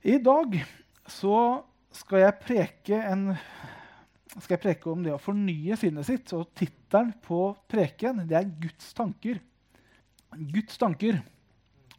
I 0.00 0.16
dag 0.16 0.54
så 1.10 1.60
skal 1.92 2.22
jeg 2.22 2.38
preke, 2.40 3.00
en, 3.10 3.34
skal 4.38 4.54
jeg 4.54 4.62
preke 4.62 4.88
om 4.88 5.02
det 5.04 5.12
å 5.12 5.20
fornye 5.20 5.76
sinnet 5.76 6.08
sitt. 6.08 6.32
Og 6.36 6.48
tittelen 6.56 7.12
på 7.24 7.50
preken 7.68 8.22
det 8.28 8.38
er 8.38 8.48
'Guds 8.48 8.94
tanker'. 8.96 9.42
Guds 10.54 10.78
tanker. 10.78 11.20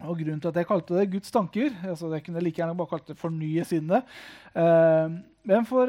Og 0.02 0.18
Grunnen 0.18 0.42
til 0.42 0.50
at 0.50 0.58
jeg 0.58 0.66
kalte 0.66 0.98
det 0.98 1.12
'Guds 1.12 1.32
tanker' 1.32 1.78
altså 1.86 2.10
Jeg 2.14 2.24
kunne 2.24 2.42
like 2.42 2.58
gjerne 2.58 2.78
bare 2.78 2.88
kalt 2.90 3.08
det 3.08 3.20
'fornye 3.20 3.64
sinnet'. 3.64 4.04
Eh, 4.56 5.10
men 5.44 5.65
for 5.65 5.88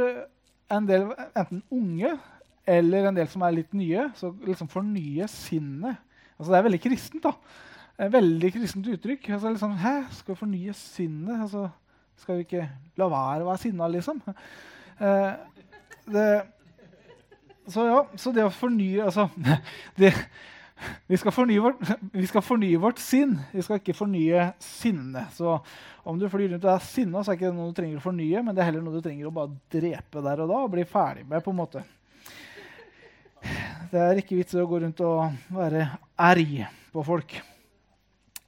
en 0.70 0.88
del 0.88 1.12
enten 1.36 1.62
unge 1.70 2.18
eller 2.66 3.08
en 3.08 3.16
del 3.16 3.29
som 3.29 3.42
er 3.42 3.50
litt 3.50 3.72
nye, 3.74 4.10
så 4.14 4.34
liksom 4.46 4.68
fornye 4.68 5.29
sinnet 5.29 5.96
altså 6.38 6.52
Det 6.52 6.58
er 6.58 6.62
veldig 6.62 6.80
kristent. 6.80 7.22
da. 7.22 7.32
Et 7.98 8.12
veldig 8.12 8.52
kristent 8.52 8.86
uttrykk. 8.86 9.30
Altså 9.30 9.48
liksom, 9.48 9.76
Hæ, 9.79 10.10
skal 10.10 10.36
fornye 10.36 10.72
sinnet? 10.74 11.40
Altså, 11.40 11.70
skal 12.23 12.39
vi 12.39 12.46
ikke 12.46 12.68
la 13.00 13.09
være 13.11 13.43
å 13.43 13.50
være 13.50 13.62
sinna, 13.64 13.89
liksom? 13.91 14.22
Eh, 15.03 15.30
det, 16.13 16.26
så 17.71 17.86
ja, 17.86 18.00
så 18.18 18.32
det 18.35 18.43
å 18.44 18.50
fornye 18.53 19.04
Altså 19.07 19.29
det, 20.00 20.11
vi, 21.07 21.18
skal 21.21 21.35
fornye 21.35 21.63
vårt, 21.63 21.82
vi 22.21 22.27
skal 22.30 22.44
fornye 22.44 22.80
vårt 22.82 23.00
sinn. 23.03 23.36
Vi 23.53 23.64
skal 23.64 23.80
ikke 23.80 23.96
fornye 23.96 24.50
sinnet. 24.63 25.35
Så 25.36 25.57
om 26.03 26.18
du 26.18 26.29
flyr 26.30 26.54
rundt 26.54 26.66
og 26.66 26.75
er 26.75 26.86
sinna, 26.86 27.22
så 27.22 27.32
er 27.32 27.39
det 27.39 27.43
ikke 27.43 27.57
noe 27.57 27.71
du 27.71 27.79
trenger 27.79 28.00
å 28.00 28.07
fornye, 28.07 28.43
men 28.43 28.54
det 28.54 28.64
er 28.64 28.72
heller 28.72 28.85
noe 28.85 28.99
du 28.99 29.04
trenger 29.04 29.30
å 29.30 29.35
bare 29.35 29.54
drepe 29.71 30.25
der 30.25 30.43
og 30.43 30.50
da 30.50 30.63
og 30.64 30.72
bli 30.75 30.86
ferdig 30.89 31.27
med. 31.29 31.44
på 31.44 31.54
en 31.54 31.61
måte. 31.63 31.85
Det 33.92 34.00
er 34.00 34.19
ikke 34.19 34.39
vits 34.39 34.55
i 34.55 34.62
å 34.62 34.69
gå 34.70 34.83
rundt 34.83 35.02
og 35.05 35.55
være 35.55 35.86
erg 36.30 36.61
på 36.94 37.05
folk. 37.06 37.41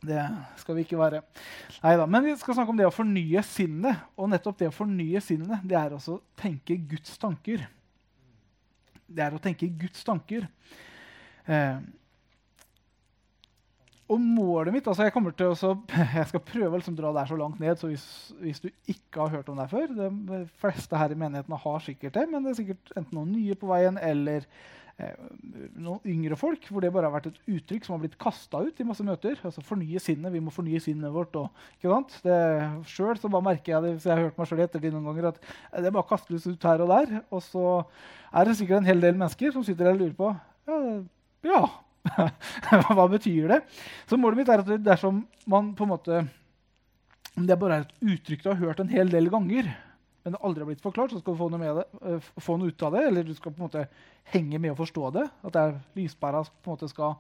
Det 0.04 0.22
skal 0.60 0.76
vi 0.76 0.84
ikke 0.84 1.00
være. 1.00 1.22
Neida. 1.82 2.06
Men 2.06 2.26
vi 2.26 2.36
skal 2.40 2.58
snakke 2.58 2.74
om 2.74 2.78
det 2.80 2.88
å 2.88 2.94
fornye 2.94 3.42
sinnet. 3.46 4.04
Og 4.18 4.30
nettopp 4.32 4.60
det 4.60 4.70
å 4.70 4.76
fornye 4.76 5.22
sinnet, 5.24 5.64
det 5.64 5.78
er 5.80 5.96
også 5.96 6.18
å 6.18 6.22
tenke 6.40 6.76
Guds 6.90 7.16
tanker. 7.20 7.64
Det 9.04 9.24
er 9.24 9.36
å 9.36 9.42
tenke 9.42 9.68
Guds 9.80 10.04
tanker. 10.06 10.48
Eh, 11.46 11.78
og 14.04 14.20
målet 14.20 14.72
mitt 14.74 14.86
altså 14.88 15.06
Jeg 15.06 15.14
kommer 15.14 15.32
til 15.36 15.52
å, 15.52 15.72
jeg 16.18 16.28
skal 16.30 16.44
prøve 16.44 16.76
å 16.76 16.80
liksom 16.80 16.96
dra 16.98 17.12
der 17.16 17.28
så 17.30 17.38
langt 17.40 17.60
ned. 17.62 17.78
så 17.80 17.88
hvis, 17.88 18.06
hvis, 18.40 18.60
du 18.60 18.68
ikke 18.90 19.24
har 19.24 19.38
hørt 19.38 19.48
om 19.48 19.60
det 19.60 19.70
før 19.72 19.92
De 19.96 20.44
fleste 20.60 21.00
her 21.00 21.14
i 21.14 21.18
menighetene 21.18 21.60
har 21.64 21.84
sikkert 21.84 22.18
det, 22.18 22.26
men 22.30 22.44
det 22.44 22.52
er 22.52 22.60
sikkert 22.60 22.96
enten 22.98 23.16
noen 23.16 23.32
nye 23.32 23.56
på 23.58 23.70
veien 23.70 24.00
eller 24.00 24.48
noen 24.94 26.04
yngre 26.06 26.36
folk 26.38 26.68
hvor 26.70 26.84
det 26.84 26.92
bare 26.94 27.08
har 27.08 27.14
vært 27.16 27.32
et 27.32 27.54
uttrykk 27.56 27.86
som 27.86 27.96
har 27.96 28.02
blitt 28.04 28.18
kasta 28.20 28.60
ut 28.62 28.78
i 28.78 28.86
masse 28.86 29.02
møter. 29.06 29.38
altså 29.42 29.64
Fornye 29.66 30.00
sinnet. 30.02 30.32
Vi 30.34 30.42
må 30.44 30.54
fornye 30.54 30.80
sinnet 30.82 31.12
vårt. 31.14 31.34
Og, 31.40 31.64
ikke 31.78 31.90
sant? 31.90 32.14
Det, 32.22 32.36
selv 32.92 33.18
så 33.18 33.30
bare 33.32 33.48
merker 33.48 33.74
jeg 33.74 33.84
det, 33.84 33.94
hvis 33.96 34.06
jeg 34.06 34.14
har 34.14 34.28
hørt 34.28 34.38
meg 34.38 34.50
sjøl 34.50 34.62
ettertid 34.64 34.94
noen 34.94 35.08
ganger, 35.10 35.32
at 35.32 35.82
det 35.82 35.94
bare 35.96 36.10
kastes 36.12 36.46
ut 36.46 36.68
her 36.70 36.84
og 36.84 36.92
der. 36.94 37.16
Og 37.34 37.42
så 37.42 37.64
er 38.30 38.46
det 38.46 38.58
sikkert 38.60 38.82
en 38.82 38.92
hel 38.92 39.02
del 39.02 39.18
mennesker 39.18 39.54
som 39.54 39.66
sitter 39.66 39.90
der 39.90 39.98
og 39.98 40.04
lurer 40.04 40.14
på 40.18 40.30
ja, 40.70 40.78
ja 41.44 41.64
Hva 42.94 43.06
betyr 43.08 43.48
det? 43.48 43.60
Så 44.08 44.18
målet 44.20 44.42
mitt 44.42 44.50
er 44.52 44.62
at 44.62 44.72
dersom 44.84 45.22
man 45.50 45.72
på 45.76 45.86
en 45.86 45.92
måte 45.94 46.22
om 47.34 47.46
det 47.48 47.56
bare 47.58 47.80
er 47.80 47.86
et 47.86 48.12
uttrykk 48.14 48.44
du 48.44 48.50
har 48.52 48.60
hørt 48.60 48.80
en 48.82 48.92
hel 48.92 49.08
del 49.10 49.26
ganger, 49.32 49.72
men 50.24 50.32
det 50.32 50.40
aldri 50.40 50.64
har 50.64 50.68
blitt 50.70 50.80
forklart, 50.80 51.12
så 51.12 51.20
skal 51.20 51.34
du 51.34 51.40
få 51.42 51.50
noe, 51.52 51.72
det, 51.76 51.84
uh, 52.00 52.28
få 52.40 52.56
noe, 52.56 52.72
ut 52.72 52.84
av 52.86 52.94
det. 52.96 53.02
Eller 53.10 53.26
du 53.28 53.34
skal 53.36 53.52
på 53.52 53.60
en 53.60 53.66
måte 53.66 53.82
henge 54.32 54.56
med 54.56 54.72
og 54.72 54.78
forstå 54.80 55.10
det. 55.18 55.24
At 55.44 55.52
det 55.52 55.64
er 55.64 55.74
lyspæra 55.98 56.40
på 56.48 56.70
en 56.70 56.78
måte 56.78 56.88
skal 56.88 57.18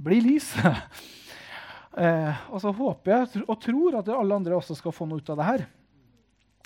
bli 0.00 0.22
lys. 0.24 0.48
uh, 0.56 2.40
og 2.52 2.64
så 2.64 2.72
håper 2.80 3.12
jeg 3.12 3.44
og 3.44 3.60
tror 3.60 4.00
at 4.00 4.08
alle 4.16 4.40
andre 4.40 4.56
også 4.56 4.78
skal 4.80 4.96
få 4.96 5.04
noe 5.10 5.20
ut 5.20 5.34
av 5.34 5.42
det 5.42 5.50
her. 5.50 5.66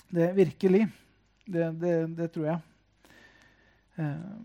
Det 0.07 0.31
Virkelig. 0.39 0.87
Det, 1.47 1.67
det, 1.79 1.93
det 2.15 2.31
tror 2.31 2.47
jeg. 2.53 2.59
Uh, 3.99 4.39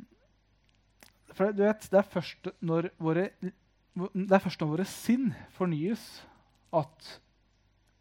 for 1.33 1.55
du 1.55 1.63
vet, 1.63 1.89
det 1.95 2.03
er 2.03 2.13
først 2.19 2.51
når 2.59 2.91
våre, 3.01 3.31
det 3.41 4.35
er 4.35 4.43
først 4.43 4.61
når 4.61 4.75
våre 4.75 4.91
sinn 4.91 5.31
fornyes, 5.55 6.03
at 6.75 7.17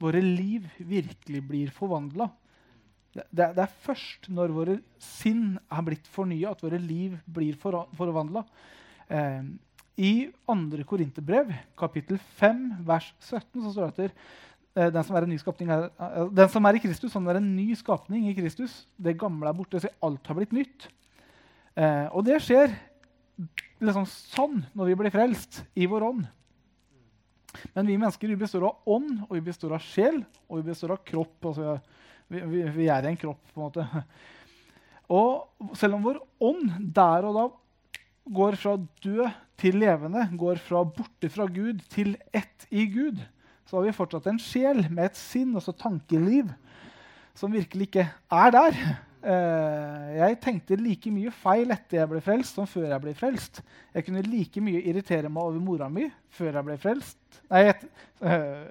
våre 0.02 0.22
liv 0.26 0.66
virkelig 0.80 1.42
blir 1.46 1.74
forvandla. 1.76 2.32
Det, 3.12 3.26
det, 3.36 3.60
er 3.60 3.80
først 3.84 4.30
når 4.32 4.54
våre 4.56 4.78
sinn 5.04 5.58
er 5.60 5.84
blitt 5.84 6.06
fornya, 6.12 6.54
at 6.54 6.62
våre 6.64 6.80
liv 6.80 7.18
blir 7.28 7.58
for, 7.60 7.84
forvandla. 7.98 8.46
Eh, 9.12 9.50
I 10.00 10.14
2. 10.48 10.86
Korinterbrev, 10.88 11.52
kapittel 11.80 12.22
5, 12.40 12.62
vers 12.88 13.10
17, 13.20 13.44
så 13.66 13.74
står 13.74 13.92
det 13.92 13.92
at 13.92 14.16
eh, 14.16 14.94
den 14.96 15.04
som, 15.04 15.18
er 15.20 15.28
en 15.28 15.34
ny 15.34 15.40
er, 15.68 15.90
eh, 15.92 16.32
den 16.40 16.54
som 16.54 16.70
er 16.70 16.80
i 16.80 16.84
Kristus, 16.84 17.18
han 17.18 17.28
er 17.28 17.42
en 17.42 17.52
ny 17.58 17.76
skapning 17.76 18.30
i 18.30 18.36
Kristus. 18.38 18.86
Det 18.96 19.20
gamle 19.20 19.52
er 19.52 19.60
borte, 19.60 19.84
så 19.84 19.92
alt 20.08 20.32
har 20.32 20.40
blitt 20.40 20.56
nytt. 20.56 20.88
Eh, 21.76 22.08
og 22.16 22.24
det 22.28 22.40
skjer 22.44 22.72
liksom 23.82 24.08
sånn 24.08 24.62
når 24.78 24.92
vi 24.92 25.02
blir 25.02 25.14
frelst 25.14 25.66
i 25.76 25.88
vår 25.90 26.08
ånd. 26.14 26.30
Men 27.76 27.88
vi 27.88 27.98
mennesker 27.98 28.32
vi 28.32 28.40
består 28.40 28.64
av 28.70 28.88
ånd, 28.88 29.26
og 29.28 29.36
vi 29.36 29.44
består 29.44 29.76
av 29.76 29.84
sjel, 29.84 30.22
og 30.48 30.62
vi 30.62 30.72
består 30.72 30.96
av 30.96 31.04
kropp. 31.04 31.50
Altså, 31.52 31.76
vi, 32.32 32.44
vi, 32.48 32.62
vi, 32.78 32.88
er 32.92 33.08
en 33.08 33.20
kropp, 33.20 33.42
på 33.52 33.60
en 33.60 33.66
måte. 33.68 34.04
Og 35.12 35.76
selv 35.78 35.98
om 35.98 36.06
vår 36.06 36.22
ånd 36.48 36.70
der 36.96 37.28
og 37.28 37.38
da 37.38 37.46
går 38.32 38.58
fra 38.62 38.78
død 39.04 39.28
til 39.60 39.78
levende, 39.82 40.24
går 40.40 40.62
fra 40.64 40.84
borte 40.88 41.30
fra 41.30 41.46
Gud 41.52 41.84
til 41.92 42.16
ett 42.34 42.68
i 42.72 42.88
Gud, 42.90 43.20
så 43.68 43.78
har 43.78 43.88
vi 43.88 43.96
fortsatt 43.96 44.28
en 44.32 44.42
sjel 44.42 44.86
med 44.90 45.10
et 45.10 45.20
sinn, 45.20 45.54
altså 45.56 45.74
tankeliv, 45.76 46.50
som 47.38 47.54
virkelig 47.54 47.90
ikke 47.90 48.08
er 48.08 48.54
der. 48.56 48.80
Uh, 49.22 50.08
jeg 50.18 50.38
tenkte 50.42 50.80
like 50.82 51.12
mye 51.14 51.30
feil 51.44 51.70
etter 51.76 52.00
jeg 52.00 52.10
ble 52.10 52.24
frelst, 52.26 52.58
som 52.58 52.66
før 52.68 52.88
jeg 52.90 53.04
ble 53.04 53.14
frelst. 53.18 53.62
Jeg 53.94 54.08
kunne 54.08 54.24
like 54.26 54.64
mye 54.66 54.82
irritere 54.82 55.30
meg 55.30 55.44
over 55.44 55.62
mora 55.62 55.90
mi 55.94 56.08
før 56.34 56.58
jeg 56.58 56.68
ble 56.68 56.78
frelst. 56.82 57.42
Nei, 57.52 57.68
et, 57.70 57.84
uh, 58.26 58.66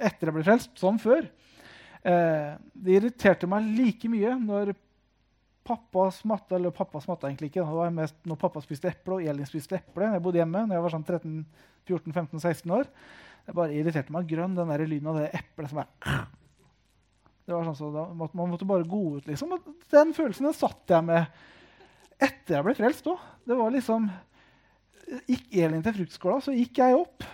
etter 0.00 0.30
jeg 0.30 0.36
ble 0.38 0.46
frelst, 0.46 0.72
som 0.80 0.96
før. 1.02 1.28
Uh, 2.04 2.56
det 2.84 2.98
irriterte 2.98 3.48
meg 3.48 3.70
like 3.78 4.10
mye 4.12 4.34
når 4.36 4.74
pappa 5.64 6.10
smatta 6.12 6.58
Eller 6.58 6.74
pappa 6.76 7.00
smatta 7.00 7.30
egentlig 7.30 7.48
ikke. 7.48 7.64
Det 7.64 7.78
var 7.80 7.94
mest 7.96 8.18
når 8.28 8.40
pappa 8.42 8.60
spiste 8.60 8.90
eple 8.90 9.16
og 9.18 9.28
Elin 9.32 9.48
spiste 9.48 9.78
eple. 9.78 10.10
Jeg 10.12 10.24
bodde 10.24 10.42
hjemme 10.42 10.66
når 10.66 10.76
jeg 10.76 10.84
var 10.84 10.94
sånn 10.94 11.06
13-14-15-16 11.08 12.74
år. 12.76 12.90
Det 13.44 13.56
bare 13.56 13.76
irriterte 13.76 14.12
meg 14.12 14.28
grønn, 14.28 14.56
den 14.56 14.72
lyden 14.88 15.08
av 15.12 15.20
det 15.20 15.30
eplet 15.36 15.72
som 15.72 15.80
er 15.84 15.88
det 17.44 17.52
var 17.52 17.66
sånn 17.66 17.76
så 17.76 17.90
da, 17.92 18.06
Man 18.16 18.52
måtte 18.52 18.68
bare 18.68 18.86
gå 18.88 19.02
ut, 19.18 19.26
liksom. 19.28 19.52
Den 19.92 20.14
følelsen 20.16 20.48
den 20.48 20.56
satt 20.56 20.94
jeg 20.94 21.04
med 21.04 21.26
etter 22.22 22.56
jeg 22.56 22.64
ble 22.64 22.76
frelst 22.78 23.08
òg. 23.10 23.20
Det 23.44 23.58
var 23.58 23.74
liksom 23.74 24.08
Gikk 25.28 25.58
Elin 25.60 25.82
til 25.84 25.96
fruktskåla, 25.98 26.38
så 26.40 26.54
gikk 26.56 26.80
jeg 26.80 26.96
opp. 26.96 27.26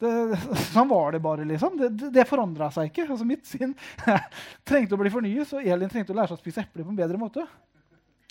Det, 0.00 0.12
sånn 0.74 0.90
var 0.90 1.16
det 1.16 1.22
bare. 1.24 1.46
liksom. 1.48 1.78
Det, 1.80 2.10
det, 2.14 2.26
forandra 2.28 2.70
seg 2.74 2.90
ikke. 2.90 3.08
Altså 3.08 3.28
Mitt 3.28 3.46
sinn 3.48 3.74
trengte 4.68 4.96
å 4.96 5.00
bli 5.00 5.12
fornyet, 5.12 5.48
så 5.50 5.62
Elin 5.62 5.92
trengte 5.92 6.14
å 6.14 6.18
lære 6.18 6.32
seg 6.32 6.40
å 6.40 6.44
spise 6.44 6.66
epler 6.66 6.86
på 6.86 6.94
en 6.94 7.00
bedre 7.00 7.20
måte. 7.20 7.46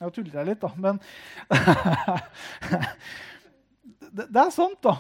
Jeg 0.02 0.12
tuller 0.12 0.42
jeg 0.42 0.50
litt, 0.50 0.60
da, 0.60 0.74
men 0.76 0.98
det, 4.12 4.26
det 4.28 4.42
er 4.42 4.52
sant, 4.52 4.82
da 4.84 4.98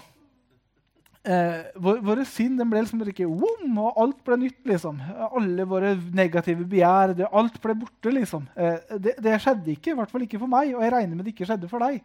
eh, 1.26 1.66
våre 1.82 2.26
sinn 2.30 2.58
ble 2.58 2.84
liksom 2.84 3.02
ikke 3.10 3.28
wom, 3.28 3.78
og 3.82 4.02
alt 4.02 4.20
ble 4.28 4.40
nytt. 4.46 4.62
liksom. 4.68 5.00
Alle 5.26 5.68
våre 5.70 5.96
negative 6.16 6.66
begjær, 6.70 7.16
alt 7.32 7.60
ble 7.62 7.78
borte. 7.82 8.14
liksom. 8.14 8.48
Eh, 8.56 8.98
det, 9.00 9.18
det, 9.20 9.38
skjedde 9.42 9.74
ikke, 9.74 9.94
i 9.94 10.00
hvert 10.00 10.12
fall 10.12 10.28
ikke 10.28 10.42
for 10.42 10.52
meg, 10.52 10.76
og 10.76 10.86
jeg 10.86 10.94
regner 10.94 11.16
med 11.16 11.26
det 11.26 11.36
ikke 11.36 11.50
skjedde 11.50 11.72
for 11.72 11.86
deg. 11.86 12.02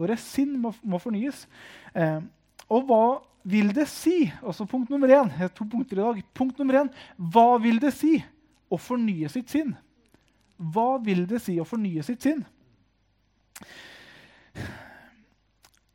Våre 0.00 0.18
sinn 0.18 0.56
må, 0.60 0.74
må 0.82 1.00
fornyes. 1.02 1.46
Eh, 1.94 2.20
og 2.68 2.88
hva 2.88 3.04
vil 3.44 3.70
det 3.76 3.86
si? 3.92 4.24
Også 4.42 4.66
punkt 4.68 4.90
nummer 4.92 5.10
én. 5.12 5.30
To 5.54 5.66
punkter 5.68 6.00
i 6.00 6.04
dag. 6.04 6.22
Punkt 6.36 6.58
nummer 6.58 6.80
én. 6.82 6.90
Hva 7.16 7.58
vil 7.62 7.80
det 7.82 7.92
si 7.96 8.16
å 8.72 8.80
fornye 8.80 9.28
sitt 9.32 9.52
sinn? 9.52 9.74
Hva 10.56 10.96
vil 11.04 11.24
det 11.28 11.42
si 11.44 11.58
å 11.60 11.68
fornye 11.68 12.04
sitt 12.06 12.24
sinn? 12.24 12.44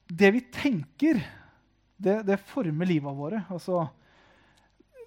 Det 0.10 0.30
vi 0.36 0.42
tenker 0.54 1.22
det, 2.00 2.22
det 2.28 2.40
former 2.50 2.88
livet 2.90 3.18
våre. 3.18 3.44
Altså, 3.52 3.88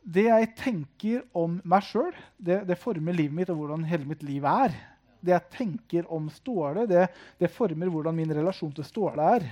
det 0.03 0.27
jeg 0.27 0.53
tenker 0.59 1.23
om 1.39 1.61
meg 1.69 1.85
sjøl, 1.87 2.13
det, 2.37 2.63
det, 2.69 2.79
former 2.81 3.17
livet 3.17 3.37
mitt 3.39 3.53
og 3.53 3.63
hvordan 3.63 3.87
hele 3.89 4.09
mitt 4.09 4.25
liv 4.27 4.47
er. 4.49 4.75
Det 5.23 5.35
jeg 5.37 5.51
tenker 5.55 6.09
om 6.11 6.27
Ståle, 6.35 6.89
det, 6.91 7.07
det 7.39 7.53
former 7.55 7.91
hvordan 7.93 8.17
min 8.19 8.35
relasjon 8.35 8.73
til 8.75 8.87
Ståle 8.87 9.29
er. 9.39 9.47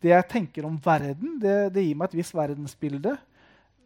Det 0.00 0.12
jeg 0.14 0.28
tenker 0.30 0.64
om 0.64 0.78
verden, 0.80 1.36
det, 1.42 1.82
gir 1.84 1.98
meg 1.98 2.08
et 2.08 2.20
visst 2.22 2.36
verdensbilde. 2.36 3.16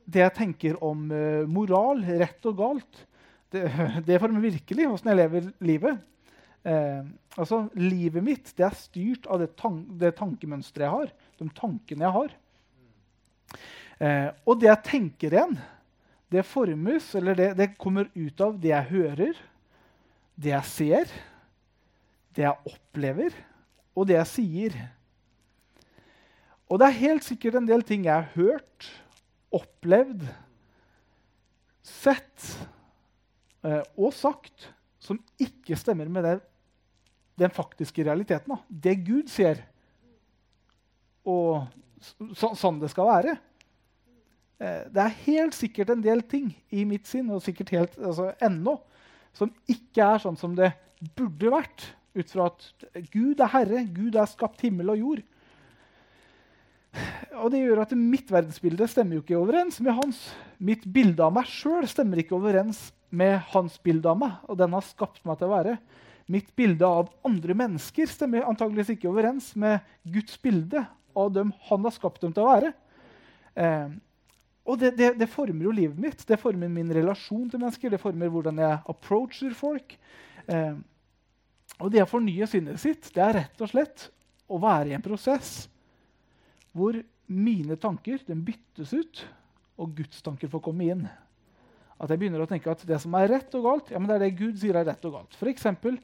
Det 0.05 0.23
jeg 0.23 0.35
tenker 0.37 0.79
om 0.85 1.09
uh, 1.11 1.43
moral, 1.51 2.05
rett 2.23 2.47
og 2.51 2.59
galt, 2.61 3.05
det, 3.55 4.19
former 4.23 4.45
virkelig 4.45 4.89
åssen 4.91 5.11
jeg 5.13 5.21
lever 5.23 5.49
livet. 5.65 6.03
Uh, 6.65 7.03
altså, 7.37 7.65
Livet 7.77 8.25
mitt 8.25 8.55
det 8.57 8.65
er 8.65 8.79
styrt 8.79 9.27
av 9.29 9.43
det, 9.43 9.51
tan 9.59 9.83
det 10.01 10.15
tankemønsteret 10.21 10.87
jeg 10.87 10.95
har. 10.95 11.15
De 11.41 11.49
tankene 11.57 12.07
jeg 12.07 12.17
har. 12.19 12.37
Uh, 13.99 14.31
og 14.47 14.61
det 14.61 14.71
jeg 14.71 14.85
tenker 14.91 15.35
igjen, 15.35 15.59
det 16.35 16.47
formes, 16.47 17.11
eller 17.19 17.37
det, 17.39 17.51
det 17.59 17.75
kommer 17.79 18.09
ut 18.15 18.41
av 18.43 18.57
det 18.59 18.73
jeg 18.73 18.91
hører, 18.91 19.43
det 20.35 20.51
jeg 20.51 20.71
ser, 20.71 21.13
det 22.35 22.47
jeg 22.47 22.71
opplever, 22.71 23.37
og 23.95 24.09
det 24.11 24.17
jeg 24.19 24.31
sier. 24.31 24.79
Og 26.71 26.81
det 26.81 26.89
er 26.89 27.03
helt 27.03 27.27
sikkert 27.27 27.59
en 27.59 27.69
del 27.69 27.85
ting 27.87 28.07
jeg 28.07 28.15
har 28.15 28.31
hørt, 28.35 28.89
opplevd, 29.55 30.25
sett 31.85 32.47
eh, 33.67 33.83
og 34.01 34.15
sagt 34.17 34.71
som 35.05 35.21
ikke 35.41 35.77
stemmer 35.77 36.09
med 36.09 36.25
det, 36.25 36.39
den 37.41 37.53
faktiske 37.53 38.05
realiteten. 38.07 38.55
Da. 38.55 38.61
Det 38.69 38.95
Gud 39.05 39.29
ser, 39.33 39.61
og 41.29 41.67
så, 42.33 42.55
sånn 42.57 42.81
det 42.81 42.91
skal 42.93 43.11
være. 43.11 43.35
Eh, 44.63 44.87
det 44.95 45.03
er 45.05 45.21
helt 45.27 45.57
sikkert 45.57 45.93
en 45.93 46.05
del 46.05 46.25
ting 46.31 46.51
i 46.73 46.87
mitt 46.89 47.09
sinn, 47.11 47.29
og 47.33 47.45
sikkert 47.45 47.75
helt 47.75 48.01
altså, 48.01 48.31
ennå, 48.45 48.79
som 49.37 49.53
ikke 49.71 50.09
er 50.15 50.25
sånn 50.25 50.41
som 50.41 50.57
det 50.57 50.73
burde 51.19 51.53
vært. 51.53 51.91
Ut 52.15 52.31
fra 52.31 52.47
at 52.47 52.67
Gud 53.11 53.41
er 53.43 53.51
herre, 53.51 53.81
Gud 53.91 54.15
er 54.15 54.31
skapt 54.31 54.63
himmel 54.63 54.93
og 54.93 55.01
jord. 55.01 55.23
Og 57.43 57.51
det 57.53 57.63
gjør 57.65 57.83
at 57.83 57.95
mitt 57.99 58.31
verdensbilde 58.33 58.87
stemmer 58.91 59.19
jo 59.19 59.25
ikke 59.25 59.39
overens 59.39 59.81
med 59.83 59.97
hans. 59.97 60.21
Mitt 60.63 60.87
bilde 60.87 61.25
av 61.25 61.35
meg 61.35 61.49
sjøl 61.51 61.87
stemmer 61.91 62.23
ikke 62.23 62.37
overens 62.39 62.87
med 63.15 63.41
hans 63.53 63.77
bilde 63.83 64.11
av 64.11 64.19
meg. 64.21 64.39
og 64.49 64.59
den 64.59 64.73
har 64.75 64.87
skapt 64.87 65.25
meg 65.27 65.39
til 65.39 65.51
å 65.51 65.55
være. 65.55 65.77
Mitt 66.31 66.55
bilde 66.57 66.87
av 66.87 67.11
andre 67.27 67.55
mennesker 67.55 68.09
stemmer 68.09 68.47
antageligvis 68.49 68.95
ikke 68.95 69.11
overens 69.11 69.53
med 69.61 69.85
Guds 70.09 70.39
bilde 70.41 70.87
av 71.15 71.35
dem 71.35 71.53
han 71.69 71.85
har 71.85 71.95
skapt 71.95 72.23
dem 72.25 72.33
til 72.33 72.47
å 72.47 72.53
være. 72.53 72.73
Eh, 73.55 73.93
og 74.65 74.81
det, 74.81 74.95
det, 74.97 75.11
det, 75.21 75.29
former 75.29 75.67
jo 75.67 75.75
livet 75.75 76.01
mitt. 76.01 76.25
Det 76.27 76.41
former 76.41 76.71
min 76.73 76.89
relasjon 76.97 77.51
til 77.53 77.61
mennesker. 77.61 77.93
Det 77.93 78.01
former 78.01 78.33
hvordan 78.33 78.63
jeg 78.63 78.81
approacher 78.95 79.53
folk. 79.59 79.99
Eh, 80.49 80.75
og 81.83 81.93
det 81.93 82.05
å 82.05 82.09
fornye 82.09 82.49
sinnet 82.49 82.81
sitt 82.81 83.11
det 83.13 83.23
er 83.23 83.39
rett 83.43 83.63
og 83.65 83.71
slett 83.71 84.09
å 84.49 84.61
være 84.63 84.93
i 84.93 84.97
en 84.97 85.05
prosess 85.05 85.67
hvor 86.75 86.99
mine 87.31 87.79
tanker 87.81 88.21
byttes 88.27 88.93
ut, 88.93 89.25
og 89.81 89.95
Guds 89.97 90.23
tanker 90.23 90.51
får 90.51 90.63
komme 90.63 90.91
inn. 90.93 91.07
At 91.95 92.11
jeg 92.11 92.21
begynner 92.21 92.43
å 92.43 92.51
tenke 92.51 92.71
at 92.73 92.83
det 92.87 92.99
som 93.03 93.15
er 93.19 93.31
rett 93.31 93.55
og 93.57 93.67
galt, 93.69 93.91
ja, 93.95 94.03
det 94.03 94.17
er 94.17 94.25
det 94.25 94.37
Gud 94.39 94.59
sier 94.61 94.77
er 94.79 94.87
rett 94.89 95.05
og 95.07 95.15
galt. 95.17 95.37
For 95.39 95.51
eksempel, 95.51 95.97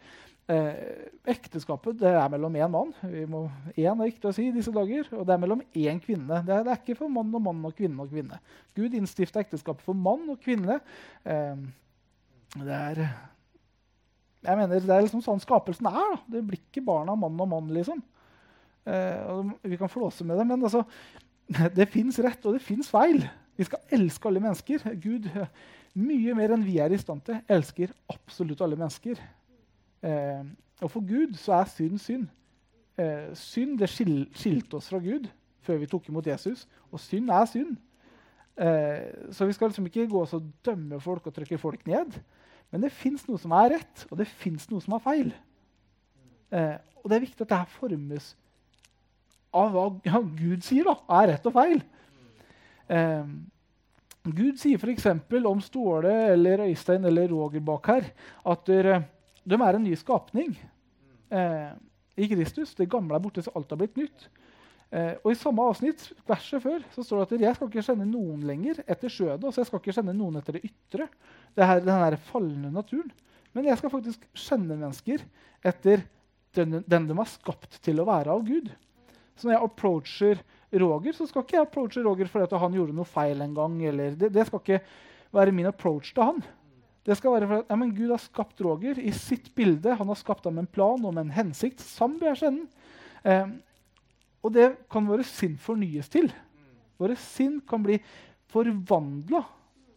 eh, 0.50 1.08
ekteskapet 1.34 2.02
er 2.06 2.20
mellom 2.32 2.56
én 2.56 2.70
mann. 2.70 2.92
Vi 3.02 3.26
må, 3.30 3.44
én 3.74 3.90
er 3.90 4.10
viktig 4.12 4.30
å 4.30 4.34
si 4.34 4.46
disse 4.54 4.74
dager. 4.74 5.10
Og 5.18 5.26
det 5.26 5.34
er 5.34 5.42
mellom 5.42 5.64
én 5.74 6.00
kvinne. 6.02 6.40
Det 6.46 6.54
er, 6.54 6.64
det 6.66 6.72
er, 6.72 6.80
ikke 6.80 6.98
for 7.02 7.12
mann 7.12 7.34
og 7.34 7.42
mann 7.42 7.66
og 7.66 7.74
kvinne 7.76 8.06
og 8.06 8.14
kvinne. 8.14 8.38
Gud 8.78 8.94
innstifta 8.94 9.42
ekteskapet 9.42 9.84
for 9.86 9.98
mann 9.98 10.30
og 10.30 10.38
kvinne. 10.42 10.78
Eh, 11.26 11.66
det 12.54 12.78
er 12.78 13.04
jeg 14.40 14.56
mener, 14.56 14.80
Det 14.80 14.94
er 14.94 15.04
liksom 15.04 15.20
sånn 15.24 15.42
skapelsen 15.42 15.90
er. 15.90 16.14
Da. 16.14 16.22
Det 16.36 16.46
blir 16.46 16.62
ikke 16.62 16.84
barn 16.86 17.10
av 17.12 17.18
mann 17.20 17.40
og 17.40 17.50
mann. 17.50 17.74
liksom. 17.74 18.00
Eh, 18.86 19.52
vi 19.62 19.78
kan 19.80 19.92
flåse 19.92 20.24
med 20.24 20.40
det, 20.40 20.46
men 20.46 20.62
altså, 20.62 20.84
det 21.76 21.88
fins 21.92 22.18
rett, 22.22 22.44
og 22.46 22.56
det 22.56 22.64
fins 22.64 22.88
feil. 22.90 23.22
Vi 23.56 23.66
skal 23.68 23.96
elske 23.96 24.28
alle 24.28 24.40
mennesker. 24.40 24.86
Gud, 25.02 25.28
mye 25.94 26.34
mer 26.38 26.54
enn 26.54 26.64
vi 26.64 26.78
er 26.80 26.94
i 26.94 27.00
stand 27.00 27.24
til, 27.26 27.42
elsker 27.50 27.92
absolutt 28.12 28.62
alle 28.64 28.78
mennesker. 28.78 29.20
Eh, 30.06 30.44
og 30.80 30.92
for 30.92 31.04
Gud 31.04 31.36
så 31.36 31.58
er 31.58 31.68
synd 31.72 32.00
synd. 32.00 32.26
Eh, 33.00 33.30
synd 33.36 33.78
det 33.80 33.90
skil, 33.92 34.24
skilte 34.36 34.78
oss 34.78 34.88
fra 34.92 35.00
Gud 35.02 35.28
før 35.64 35.80
vi 35.80 35.88
tok 35.90 36.08
imot 36.08 36.28
Jesus. 36.30 36.66
Og 36.90 37.02
synd 37.02 37.30
er 37.32 37.48
synd. 37.48 37.76
Eh, 38.60 39.32
så 39.32 39.46
vi 39.48 39.56
skal 39.56 39.70
liksom 39.70 39.86
ikke 39.88 40.08
gå 40.10 40.24
og 40.24 40.48
dømme 40.64 41.00
folk 41.00 41.26
og 41.28 41.36
trykke 41.36 41.60
folk 41.60 41.86
ned. 41.88 42.16
Men 42.70 42.84
det 42.84 42.92
fins 42.94 43.26
noe 43.28 43.40
som 43.40 43.52
er 43.56 43.74
rett, 43.76 44.06
og 44.10 44.20
det 44.20 44.28
fins 44.28 44.68
noe 44.70 44.82
som 44.84 44.94
er 44.96 45.04
feil. 45.04 45.32
Eh, 46.54 46.76
og 47.00 47.10
det 47.10 47.16
er 47.16 47.24
viktig 47.26 47.44
at 47.44 47.52
det 47.52 47.60
her 47.62 47.72
formes 47.72 48.34
av 49.56 49.72
hva 49.74 50.20
Gud 50.36 50.64
sier 50.66 50.86
da, 50.86 50.96
er 51.20 51.32
rett 51.32 51.48
og 51.48 51.56
feil. 51.56 51.80
Eh, 52.90 53.32
Gud 54.30 54.58
sier 54.60 54.80
f.eks. 54.80 55.06
om 55.48 55.62
Ståle 55.64 56.12
eller 56.34 56.66
Øystein 56.66 57.06
eller 57.08 57.30
Roger 57.32 57.62
bak 57.64 57.88
her 57.88 58.10
at 58.52 58.66
der, 58.68 58.90
de 59.48 59.56
er 59.56 59.78
en 59.78 59.86
ny 59.86 59.94
skapning 59.96 60.52
eh, 61.32 61.70
i 62.20 62.28
Kristus. 62.28 62.74
Det 62.76 62.90
gamle 62.90 63.16
er 63.16 63.24
borte, 63.24 63.42
så 63.42 63.54
alt 63.56 63.72
har 63.72 63.80
blitt 63.80 63.96
nytt. 63.96 64.28
Eh, 64.90 65.14
og 65.22 65.32
I 65.32 65.38
samme 65.38 65.64
avsnitt 65.70 66.04
verset 66.28 66.62
før, 66.64 66.84
så 66.92 67.04
står 67.06 67.22
det 67.22 67.38
at 67.38 67.46
jeg 67.46 67.56
skal 67.56 67.70
ikke 67.70 67.86
kjenne 67.86 68.08
noen 68.10 68.44
lenger 68.46 68.82
etter 68.84 69.12
skjødet. 69.12 69.44
Altså 69.46 69.62
jeg 69.62 69.70
skal 69.70 69.82
ikke 69.82 69.96
kjenne 70.00 70.16
noen 70.18 70.38
etter 70.40 70.58
det 70.58 70.64
ytre, 70.66 71.08
det 71.56 71.68
her, 71.70 71.82
den 71.84 72.04
her 72.04 72.16
fallende 72.30 72.72
naturen. 72.74 73.12
Men 73.56 73.66
jeg 73.70 73.80
skal 73.80 73.92
faktisk 73.92 74.26
kjenne 74.36 74.76
mennesker 74.76 75.22
etter 75.66 76.04
den, 76.58 76.80
den, 76.86 77.06
de 77.06 77.16
har 77.16 77.30
skapt 77.30 77.78
til 77.84 78.02
å 78.02 78.06
være 78.08 78.34
av 78.34 78.42
Gud. 78.46 78.70
Så 79.40 79.48
når 79.48 79.56
jeg 79.56 79.64
approacher 79.64 80.40
Roger, 80.80 81.16
så 81.16 81.26
skal 81.26 81.42
ikke 81.42 81.56
jeg 81.56 81.66
approache 81.66 82.02
Roger 82.04 82.28
fordi 82.30 82.60
han 82.60 82.74
gjorde 82.76 82.94
noe 82.94 83.08
feil 83.08 83.40
en 83.40 83.54
gang. 83.56 83.78
Det, 84.20 84.28
det, 84.28 84.46
skal 84.46 84.60
ikke 84.60 84.82
være 85.34 85.54
min 85.56 85.70
approach 85.70 86.12
til 86.12 86.28
han. 86.28 86.42
Det 87.08 87.16
skal 87.16 87.32
være 87.32 87.48
for 87.48 87.62
at 87.62 87.72
ja, 87.72 87.88
Gud 87.96 88.12
har 88.12 88.20
skapt 88.20 88.60
Roger 88.62 89.00
i 89.00 89.12
sitt 89.16 89.48
bilde. 89.56 89.96
Han 89.96 90.12
har 90.12 90.18
skapt 90.20 90.44
ham 90.44 90.60
en 90.60 90.68
plan 90.68 91.00
og 91.00 91.14
med 91.16 91.24
en 91.24 91.36
hensikt. 91.38 91.80
Sam 91.80 92.18
bør 92.20 92.34
jeg 92.34 92.42
kjenne. 92.42 92.68
Eh, 93.24 93.54
og 94.44 94.52
det 94.52 94.68
kan 94.92 95.08
våre 95.08 95.24
sinn 95.26 95.56
fornyes 95.60 96.12
til. 96.12 96.28
Våre 97.00 97.16
sinn 97.18 97.58
kan 97.68 97.82
bli 97.84 97.96
forvandla. 98.52 99.42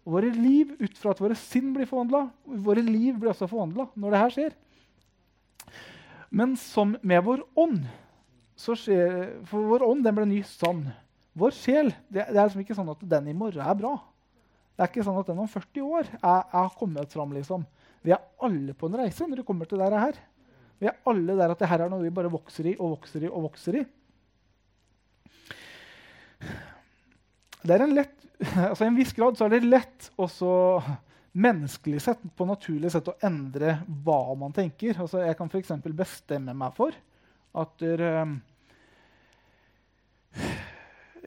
Våre 0.07 0.31
liv 0.35 0.73
ut 0.79 0.97
fra 0.99 1.13
at 1.13 1.21
våre 1.23 1.35
sinn 1.39 1.69
blir 1.75 1.87
forvandla, 1.87 2.25
våre 2.43 2.81
liv 2.83 3.15
blir 3.15 3.31
også 3.31 3.47
forvandla 3.47 3.85
når 3.95 4.11
det 4.11 4.21
her 4.23 4.33
skjer. 4.35 4.55
Men 6.33 6.57
som 6.59 6.97
med 7.05 7.23
vår 7.23 7.45
ånd 7.59 7.85
skjer, 8.59 9.39
For 9.49 9.69
vår 9.71 9.85
ånd 9.87 10.03
den 10.05 10.17
ble 10.17 10.25
ny 10.29 10.41
sann. 10.47 10.85
Vår 11.33 11.55
sjel 11.57 11.89
det, 12.07 12.27
det, 12.29 12.37
er 12.37 12.45
liksom 12.45 12.63
ikke 12.63 12.77
sånn 12.77 12.91
at 12.93 13.05
den 13.15 13.31
i 13.31 13.37
morgen 13.37 13.63
er 13.63 13.77
bra. 13.77 13.95
Det 14.73 14.85
er 14.85 14.91
ikke 14.91 15.05
sånn 15.05 15.19
at 15.21 15.29
den 15.29 15.41
om 15.41 15.49
40 15.49 15.85
år 15.85 16.11
er, 16.17 16.45
er 16.45 16.75
kommet 16.77 17.13
fram. 17.13 17.33
liksom. 17.33 17.65
Vi 18.05 18.13
er 18.13 18.21
alle 18.43 18.75
på 18.77 18.89
en 18.89 18.99
reise 19.01 19.27
når 19.27 19.41
det 19.41 19.47
kommer 19.47 19.69
til 19.69 19.81
dette 19.81 20.01
her. 20.01 20.19
Vi 20.81 20.89
er 20.89 20.99
alle 21.09 21.37
der 21.39 21.53
at 21.53 21.61
det 21.61 21.69
her 21.69 21.85
er 21.85 21.91
noe 21.91 22.03
vi 22.03 22.13
bare 22.13 22.31
vokser 22.33 22.67
i 22.73 22.75
og 22.75 22.97
vokser 22.97 23.25
i 23.25 23.31
og 23.31 23.47
vokser 23.47 23.79
i. 23.79 23.83
det 27.63 27.75
er 27.77 27.85
en 27.85 27.95
lett, 27.95 28.17
altså 28.67 28.83
I 28.83 28.89
en 28.89 28.97
viss 28.99 29.13
grad 29.15 29.37
så 29.39 29.47
er 29.47 29.55
det 29.55 29.63
lett 29.63 30.09
også 30.19 30.51
menneskelig 31.39 32.01
sett, 32.03 32.21
på 32.35 32.45
naturlig 32.45 32.91
sett 32.93 33.07
å 33.09 33.15
endre 33.25 33.77
hva 34.03 34.35
man 34.37 34.53
tenker. 34.53 34.99
Altså 34.99 35.23
jeg 35.23 35.37
kan 35.39 35.49
f.eks. 35.49 35.71
bestemme 35.95 36.53
meg 36.57 36.75
for 36.77 36.97
at 37.53 37.73
der, 37.81 38.03
um, 38.23 38.35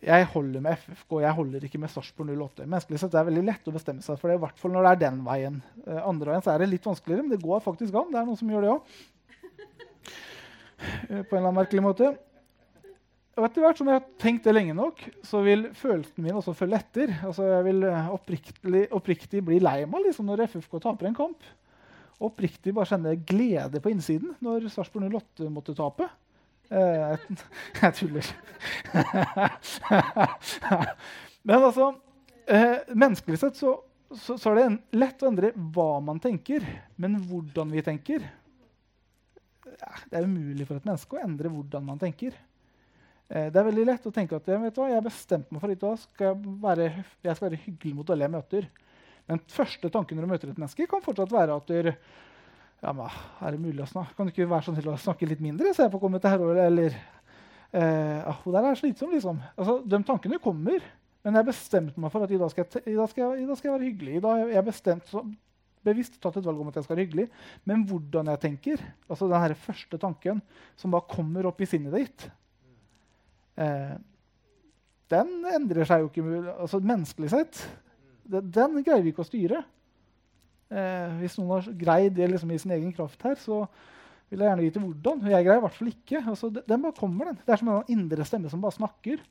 jeg 0.02 0.28
holder 0.33 0.62
med 0.62 0.78
FFK, 0.83 1.18
jeg 1.23 1.37
holder 1.38 1.66
ikke 1.66 1.80
med 1.83 1.92
Sarpsborg 1.92 2.33
08. 2.35 2.66
Menneskelig 2.66 3.00
sett 3.02 3.14
er 3.14 3.23
det 3.23 3.30
veldig 3.30 3.47
lett 3.47 3.71
å 3.71 3.75
bestemme 3.75 4.04
seg 4.04 4.18
for 4.21 4.30
det, 4.30 4.38
i 4.38 4.45
hvert 4.45 4.61
fall 4.61 4.75
når 4.75 4.87
det 4.87 4.92
er 4.92 5.02
den 5.06 5.25
veien. 5.26 5.61
Uh, 5.87 6.02
andre 6.02 6.35
veien 6.35 6.47
så 6.47 6.54
er 6.54 6.62
det 6.62 6.73
litt 6.75 6.88
vanskeligere, 6.88 7.26
men 7.26 7.35
det 7.37 7.45
går 7.45 7.64
faktisk 7.64 7.99
an. 7.99 8.12
Det 8.12 8.21
er 8.21 8.30
noen 8.30 8.40
som 8.40 8.54
gjør 8.54 8.66
det 8.66 8.73
òg. 8.76 8.97
Uh, 10.76 11.21
på 11.21 11.21
en 11.21 11.38
eller 11.38 11.45
annen 11.47 11.61
merkelig 11.62 11.87
måte. 11.87 12.14
Og 13.37 13.45
etter 13.45 13.66
hvert 13.66 13.76
som 13.76 13.88
jeg 13.90 13.99
har 13.99 14.04
tenkt 14.21 14.47
det 14.49 14.54
lenge 14.54 14.75
nok, 14.76 15.02
så 15.26 15.42
vil 15.45 15.66
følelsene 15.76 16.25
mine 16.25 16.38
også 16.40 16.54
følge 16.56 16.78
etter. 16.80 17.11
Altså, 17.21 17.45
jeg 17.50 17.66
vil 17.66 17.83
eh, 17.85 18.06
oppriktig, 18.14 18.85
oppriktig 18.97 19.42
bli 19.45 19.59
lei 19.61 19.83
meg 19.92 20.06
liksom, 20.06 20.30
når 20.30 20.47
FFK 20.54 20.78
taper 20.80 21.11
en 21.11 21.18
kamp. 21.18 21.50
Oppriktig 22.16 22.73
bare 22.73 22.88
kjenne 22.88 23.12
glede 23.28 23.80
på 23.85 23.90
innsiden 23.92 24.32
når 24.44 24.70
Sarpsborg 24.73 25.11
08 25.12 25.50
måtte 25.52 25.75
tape. 25.76 26.08
Eh, 26.70 27.26
jeg 27.82 27.92
tuller. 27.99 28.30
Men 31.46 31.61
altså 31.61 31.92
eh, 32.50 32.88
Menneskelig 32.90 33.38
sett 33.38 33.61
så, 33.61 33.76
så, 34.11 34.35
så, 34.35 34.50
er 34.50 34.58
det 34.58 34.64
en, 34.64 34.80
lett 34.99 35.23
å 35.23 35.28
endre 35.30 35.52
hva 35.54 36.00
man 36.02 36.18
tenker, 36.23 36.64
men 36.99 37.18
hvordan 37.28 37.70
vi 37.75 37.82
tenker 37.87 38.25
Det 39.62 40.16
er 40.16 40.26
umulig 40.26 40.66
for 40.66 40.78
et 40.78 40.87
menneske 40.87 41.18
å 41.18 41.23
endre 41.23 41.50
hvordan 41.52 41.85
man 41.87 42.00
tenker. 42.00 42.35
Eh, 43.28 43.49
det 43.52 43.61
er 43.61 43.68
veldig 43.68 43.87
lett 43.87 44.06
å 44.08 44.14
tenke 44.14 44.38
at 44.38 44.50
jeg, 44.50 44.73
jeg 44.73 45.04
bestemte 45.04 45.54
meg 45.54 45.62
for 45.62 45.75
at 45.75 45.87
jeg 46.23 46.35
være, 46.64 46.90
jeg 47.26 47.38
skal 47.38 47.49
være 47.50 47.62
hyggelig 47.66 47.94
mot 47.99 48.12
alle 48.14 48.26
jeg 48.26 48.35
møter. 48.37 48.68
Men 49.26 49.42
første 49.50 49.90
tanken 49.92 50.18
når 50.18 50.26
du 50.26 50.33
møter 50.33 50.50
et 50.52 50.59
menneske, 50.59 50.87
kan 50.90 51.02
fortsatt 51.02 51.33
være 51.35 51.56
at 51.59 51.71
du, 51.71 51.92
ja, 52.83 52.92
men, 52.92 53.16
er 53.42 53.56
det 53.56 53.62
mulig 53.62 53.83
å 53.83 53.88
snakke? 53.90 54.14
Kan 54.16 54.28
du 54.28 54.35
ikke 54.35 54.49
være 54.50 54.68
sånn 54.68 54.78
til 54.78 54.92
å 54.92 54.99
snakke 55.00 55.28
litt 55.28 55.42
mindre? 55.42 55.73
Så 55.75 55.87
jeg 55.87 55.92
får 55.95 56.02
komme 56.02 56.21
til 56.23 56.33
her, 56.33 56.45
eller 56.66 56.95
eh, 56.95 58.21
ah, 58.23 58.38
Hun 58.45 58.54
der 58.54 58.71
er 58.71 58.78
slitsom, 58.78 59.11
liksom. 59.16 59.40
Altså, 59.56 59.80
de 59.83 60.00
tankene 60.06 60.38
kommer. 60.42 60.85
Men 61.26 61.35
jeg 61.35 61.42
har 61.42 61.49
bestemt 61.49 61.97
meg 61.99 62.12
for 62.14 62.23
at 62.23 62.30
i 62.30 62.38
dag 62.38 62.52
skal 62.52 62.62
jeg, 62.66 62.85
i 62.87 62.95
dag 62.95 63.11
skal 63.11 63.25
jeg, 63.25 63.42
i 63.42 63.49
dag 63.49 63.59
skal 63.59 63.71
jeg 63.71 63.76
være 63.76 63.88
hyggelig. 63.88 64.12
I 64.14 64.25
dag 64.26 64.42
har 64.42 64.52
jeg 64.54 64.66
bestemt 64.68 65.09
så, 65.11 65.25
bevisst 65.87 66.21
tatt 66.23 66.38
et 66.38 66.47
valg 66.47 66.61
om 66.62 66.71
at 66.71 66.78
jeg 66.78 66.87
skal 66.87 66.95
være 66.95 67.06
hyggelig. 67.06 67.26
Men 67.66 67.83
hvordan 67.88 68.30
jeg 68.30 68.42
tenker, 68.45 68.85
altså 69.09 69.30
den 69.30 69.56
første 69.64 70.02
tanken 70.02 70.42
som 70.78 70.95
bare 70.95 71.11
kommer 71.11 71.49
opp 71.50 71.62
i 71.62 71.68
sinnet 71.71 71.97
ditt, 71.97 72.28
eh, 73.59 73.97
den 75.11 75.35
endrer 75.54 75.87
seg 75.87 76.02
jo 76.02 76.09
ikke 76.11 76.54
altså 76.56 76.80
Menneskelig 76.83 77.30
sett 77.30 77.61
Den 78.26 78.80
greier 78.83 79.04
vi 79.04 79.12
ikke 79.12 79.25
å 79.25 79.28
styre. 79.28 79.62
Eh, 80.66 81.18
hvis 81.21 81.37
noen 81.38 81.52
har 81.54 81.68
greid 81.78 82.16
det 82.16 82.26
liksom 82.33 82.50
i 82.50 82.59
sin 82.59 82.75
egen 82.75 82.95
kraft 82.95 83.23
her, 83.23 83.37
så 83.38 83.62
vil 84.26 84.42
jeg 84.42 84.50
gjerne 84.50 84.64
vite 84.64 84.83
hvordan. 84.83 85.23
Jeg 85.30 85.47
greier 85.47 85.61
i 85.61 85.64
hvert 85.64 85.76
fall 85.76 85.92
ikke. 85.92 86.23
Altså, 86.23 86.50
den 86.56 86.83
bare 86.83 86.99
kommer, 86.99 87.30
den. 87.30 87.38
Det 87.45 87.54
er 87.54 87.62
som 87.62 87.71
en 87.71 87.92
indre 87.95 88.26
stemme 88.26 88.50
som 88.50 88.64
bare 88.64 88.78
snakker. 88.78 89.23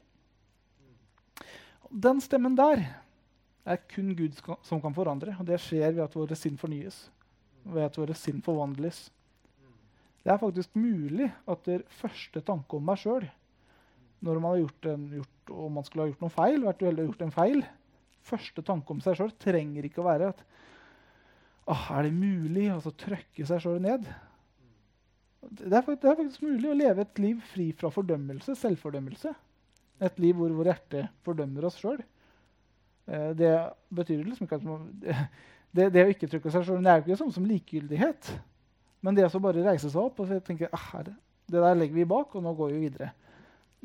Den 1.92 2.24
stemmen 2.24 2.56
der 2.58 2.86
er 3.66 3.82
kun 3.92 4.14
Gud 4.16 4.40
som 4.64 4.80
kan 4.82 4.96
forandre. 4.96 5.36
Og 5.40 5.48
det 5.48 5.60
skjer 5.64 5.92
ved 5.92 6.06
at 6.06 6.16
våre 6.16 6.40
sinn 6.40 6.56
fornyes. 6.62 7.06
Ved 7.68 7.90
at 7.90 8.00
våre 8.00 8.16
sinn 8.18 8.40
forvandles. 8.46 9.08
Det 10.26 10.32
er 10.34 10.42
faktisk 10.42 10.78
mulig 10.80 11.28
at 11.46 11.68
det 11.68 11.84
første 12.00 12.42
tanke 12.42 12.80
om 12.80 12.88
meg 12.88 12.98
sjøl 12.98 13.28
når 14.26 14.40
man 14.40 14.56
har 14.56 14.62
gjort 14.64 14.88
en, 14.90 15.04
gjort, 15.20 15.52
man 15.76 15.86
skulle 15.86 16.06
ha 16.06 16.10
gjort 16.10 16.24
noe 16.24 16.34
feil, 16.34 16.64
vært 16.66 16.82
uheldig 16.82 17.04
og 17.04 17.10
gjort 17.12 17.24
en 17.26 17.34
feil, 17.36 17.60
første 18.26 18.64
tanke 18.66 18.94
om 18.94 19.02
seg 19.04 19.18
sjøl 19.20 19.34
trenger 19.42 19.88
ikke 19.88 20.02
å 20.04 20.08
være 20.10 20.32
at 20.34 20.44
ah, 21.72 21.88
Er 21.98 22.08
det 22.08 22.16
mulig 22.16 22.70
å 22.70 22.78
altså, 22.80 22.94
trykke 22.98 23.48
seg 23.48 23.64
sjøl 23.64 23.82
ned? 23.84 24.08
Det 25.46 25.70
er, 25.70 25.86
det 25.86 26.10
er, 26.10 26.18
faktisk 26.18 26.46
mulig 26.46 26.72
å 26.72 26.78
leve 26.78 27.06
et 27.06 27.22
liv 27.22 27.42
fri 27.52 27.68
fra 27.78 27.92
fordømmelse, 27.94 28.56
selvfordømmelse. 28.58 29.34
Et 30.06 30.22
liv 30.24 30.38
hvor 30.40 30.54
vårt 30.58 30.72
hjerte 30.72 31.04
fordømmer 31.26 31.68
oss 31.70 31.78
sjøl. 31.78 32.00
Eh, 33.06 33.30
det 33.38 33.52
betyr 33.94 34.24
liksom 34.26 34.48
ikke 34.48 34.58
at 34.58 34.66
man, 34.66 34.88
det, 35.76 35.92
det, 35.94 36.02
å 36.02 36.14
ikke 36.14 36.30
trykke 36.32 36.54
seg 36.54 36.66
sjøl 36.66 36.82
er 36.82 36.98
jo 36.98 37.06
ikke 37.06 37.20
sånn 37.22 37.36
som 37.36 37.46
likegyldighet. 37.50 38.32
Men 39.06 39.18
det 39.18 39.28
å 39.30 39.44
bare 39.44 39.68
reise 39.68 39.92
seg 39.92 40.02
opp 40.02 40.24
og 40.24 40.34
tenke 40.48 40.72
ah, 40.74 41.04
det 41.06 41.62
der 41.62 41.78
legger 41.78 42.00
vi 42.00 42.10
bak, 42.10 42.34
og 42.34 42.42
nå 42.42 42.56
går 42.58 42.74
vi 42.74 42.82
videre. 42.88 43.12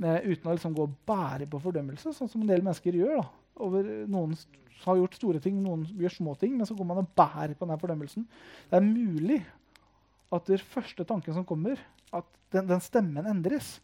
Eh, 0.01 0.31
uten 0.33 0.49
å 0.49 0.57
liksom 0.57 0.73
gå 0.77 0.87
og 0.87 0.97
bære 1.09 1.49
på 1.51 1.61
fordømmelse, 1.61 2.15
sånn 2.17 2.31
som 2.31 2.41
en 2.41 2.49
del 2.49 2.65
mennesker 2.65 2.97
gjør. 2.97 3.21
da. 3.21 3.40
Over, 3.61 3.87
noen 4.09 4.37
har 4.85 5.01
gjort 5.01 5.17
store 5.19 5.41
ting, 5.43 5.59
noen 5.61 5.85
gjør 5.99 6.15
små 6.15 6.35
ting, 6.41 6.55
men 6.57 6.69
så 6.69 6.77
går 6.77 6.89
man 6.89 7.03
og 7.03 7.11
bærer 7.17 7.55
på 7.55 7.67
denne 7.67 7.81
fordømmelsen. 7.81 8.27
Det 8.71 8.79
er 8.79 8.87
mulig 8.87 9.41
at 10.31 10.47
den 10.47 10.63
første 10.73 11.05
tanken 11.05 11.37
som 11.37 11.47
kommer, 11.47 11.81
at 12.15 12.27
den, 12.55 12.69
den 12.71 12.83
stemmen 12.85 13.27
endres. 13.29 13.79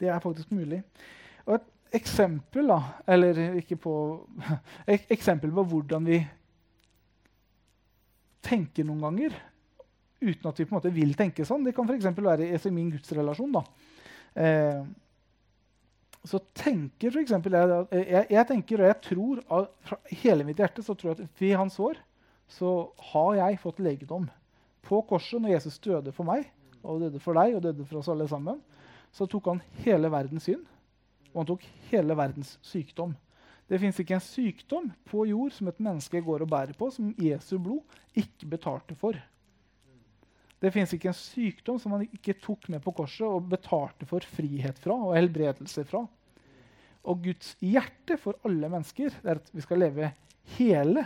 Det 0.00 0.10
er 0.10 0.22
faktisk 0.22 0.50
mulig. 0.52 0.82
Og 1.46 1.56
et 1.56 1.98
eksempel, 2.02 2.68
da, 2.68 2.80
eller 3.14 3.40
ikke 3.60 3.78
på 3.80 3.94
et 4.92 5.08
eksempel 5.12 5.52
på 5.54 5.66
hvordan 5.70 6.08
vi 6.08 6.20
tenker 8.42 8.84
noen 8.84 9.06
ganger 9.06 9.38
uten 10.22 10.48
at 10.48 10.58
vi 10.58 10.66
på 10.66 10.72
en 10.74 10.78
måte 10.78 10.94
vil 10.94 11.14
tenke 11.18 11.46
sånn, 11.46 11.64
det 11.66 11.74
kan 11.74 11.88
f.eks. 11.88 12.06
være 12.14 12.50
i 12.54 12.74
min 12.74 12.90
gudsrelasjon. 12.92 13.56
da. 13.56 13.62
Eh, 14.38 14.82
så 16.24 16.38
tenker 16.54 17.10
for 17.10 17.22
eksempel, 17.22 17.56
jeg, 17.58 17.86
jeg, 17.98 18.26
jeg, 18.30 18.46
tenker 18.46 18.82
og 18.82 18.90
jeg 18.90 18.98
tror 19.08 19.40
fra 19.82 19.98
hele 20.22 20.46
mitt 20.46 20.60
hjerte 20.62 20.84
så 20.86 20.94
tror 20.94 21.12
jeg 21.12 21.24
at 21.24 21.40
ved 21.40 21.56
hans 21.58 21.78
år 21.82 21.98
så 22.52 22.74
har 23.12 23.32
jeg 23.40 23.60
fått 23.62 23.80
legedom. 23.82 24.28
På 24.82 25.00
korset, 25.06 25.40
når 25.42 25.56
Jesus 25.56 25.80
døde 25.82 26.12
for 26.14 26.28
meg, 26.28 26.46
og 26.82 27.00
døde 27.02 27.20
for 27.22 27.38
deg 27.38 27.56
og 27.56 27.64
døde 27.64 27.86
for 27.86 28.00
oss 28.00 28.10
alle 28.12 28.26
sammen, 28.30 28.60
så 29.14 29.26
tok 29.30 29.50
han 29.50 29.62
hele 29.84 30.10
verdens 30.12 30.46
synd, 30.48 30.64
og 31.32 31.42
han 31.42 31.50
tok 31.52 31.66
hele 31.90 32.16
verdens 32.18 32.56
sykdom. 32.66 33.14
Det 33.70 33.80
fins 33.80 33.98
ikke 34.02 34.18
en 34.18 34.24
sykdom 34.24 34.88
på 35.08 35.24
jord 35.30 35.54
som 35.56 35.70
et 35.70 35.82
menneske 35.82 36.20
går 36.24 36.44
og 36.44 36.50
bærer 36.50 36.76
på, 36.76 36.90
som 36.92 37.12
Jesu 37.22 37.56
blod 37.62 37.80
ikke 38.18 38.50
betalte 38.52 38.96
for. 38.98 39.16
Det 40.62 40.70
fins 40.70 40.92
ikke 40.94 41.10
en 41.10 41.18
sykdom 41.18 41.78
som 41.82 41.96
han 41.96 42.04
ikke 42.06 42.36
tok 42.38 42.68
med 42.70 42.82
på 42.84 42.92
korset 42.94 43.26
og 43.26 43.48
betalte 43.50 44.06
for 44.06 44.22
frihet 44.36 44.78
fra 44.78 44.94
og 45.08 45.16
helbredelse 45.16 45.82
fra. 45.88 46.04
Og 47.02 47.24
Guds 47.24 47.56
hjerte 47.58 48.14
for 48.20 48.38
alle 48.46 48.70
mennesker 48.70 49.10
er 49.24 49.40
at 49.40 49.50
vi 49.50 49.64
skal 49.64 49.82
leve 49.82 50.12
hele. 50.54 51.02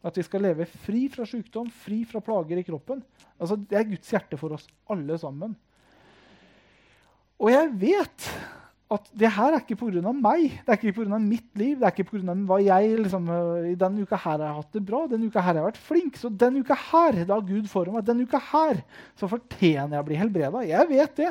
At 0.00 0.16
vi 0.16 0.24
skal 0.24 0.46
leve 0.46 0.64
fri 0.64 1.04
fra 1.12 1.26
sykdom, 1.28 1.68
fri 1.68 2.06
fra 2.08 2.22
plager 2.24 2.62
i 2.62 2.64
kroppen. 2.64 3.02
Altså, 3.36 3.58
det 3.60 3.76
er 3.76 3.90
Guds 3.90 4.14
hjerte 4.14 4.40
for 4.40 4.56
oss 4.56 4.64
alle 4.88 5.18
sammen. 5.20 5.52
Og 7.40 7.52
jeg 7.52 7.68
vet 7.80 8.30
at 8.90 9.10
det 9.14 9.28
her 9.30 9.54
er 9.54 9.60
ikke 9.62 9.76
pga. 9.78 10.12
meg, 10.12 10.56
det 10.66 10.72
er 10.72 10.78
ikke 10.78 11.04
pga. 11.04 11.18
mitt 11.22 11.58
liv, 11.58 11.76
det 11.78 11.86
er 11.86 11.92
ikke 11.94 12.08
på 12.08 12.16
grunn 12.16 12.32
av 12.32 12.40
hva 12.48 12.56
jeg 12.58 12.96
liksom, 13.04 13.28
i 13.70 13.76
denne 13.78 14.02
uka 14.02 14.18
her 14.18 14.40
har 14.40 14.48
jeg 14.48 14.56
hatt 14.56 14.72
det 14.74 14.82
bra. 14.88 15.04
Denne 15.10 15.28
uka 15.30 15.38
her 15.38 15.52
har 15.52 15.60
jeg 15.60 15.68
vært 15.68 15.84
flink. 15.84 16.18
Så 16.18 16.30
denne 16.42 16.64
uka 16.64 16.74
her, 16.88 17.20
da 17.28 17.38
Gud 17.38 17.68
får 17.70 17.92
meg, 17.94 18.02
denne 18.08 18.26
uka 18.26 18.40
her, 18.50 18.82
så 19.20 19.30
fortjener 19.30 19.94
jeg 19.94 20.02
å 20.02 20.08
bli 20.08 20.18
helbreda. 20.18 20.64
Jeg 20.66 20.90
vet 20.90 21.14
det. 21.22 21.30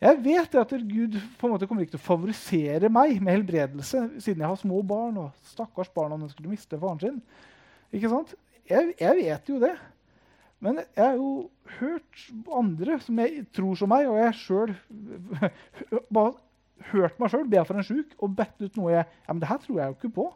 Jeg 0.00 0.18
vet 0.24 0.58
at 0.64 0.74
Gud 0.88 1.16
på 1.38 1.46
en 1.46 1.54
måte 1.54 1.68
kommer 1.68 1.84
ikke 1.84 1.94
til 1.94 2.02
å 2.02 2.08
favorisere 2.08 2.90
meg 2.90 3.18
med 3.20 3.36
helbredelse 3.36 4.06
siden 4.16 4.42
jeg 4.42 4.48
har 4.48 4.58
små 4.58 4.82
barn. 4.82 5.18
og 5.20 5.50
stakkars 5.52 5.92
barn 5.94 6.16
om 6.16 6.24
de 6.24 6.32
skulle 6.32 6.50
miste 6.50 6.78
faren 6.80 7.02
sin. 7.02 7.22
Ikke 7.94 8.10
sant? 8.10 8.34
Jeg, 8.66 8.94
jeg 8.98 9.18
vet 9.22 9.54
jo 9.54 9.62
det. 9.62 9.74
Men 10.60 10.82
jeg 10.82 11.04
har 11.04 11.16
jo 11.16 11.50
hørt 11.78 12.24
andre 12.52 12.98
som 13.04 13.20
jeg 13.22 13.44
tror 13.54 13.78
som 13.78 13.92
meg, 13.92 14.08
og 14.10 14.18
jeg 14.18 14.38
sjøl 14.42 14.74
hørt 16.90 17.18
meg 17.20 17.32
sjøl 17.32 17.48
be 17.50 17.64
for 17.68 17.78
en 17.78 17.86
sjuk 17.86 18.14
og 18.18 18.36
bedt 18.38 18.62
ut 18.62 18.78
noe 18.80 18.94
jeg 18.94 19.04
ja, 19.04 19.32
men 19.32 19.42
det 19.42 19.50
her 19.50 19.60
tror 19.62 19.80
jeg 19.80 19.90
jo 19.90 19.98
ikke 19.98 20.14
på. 20.20 20.30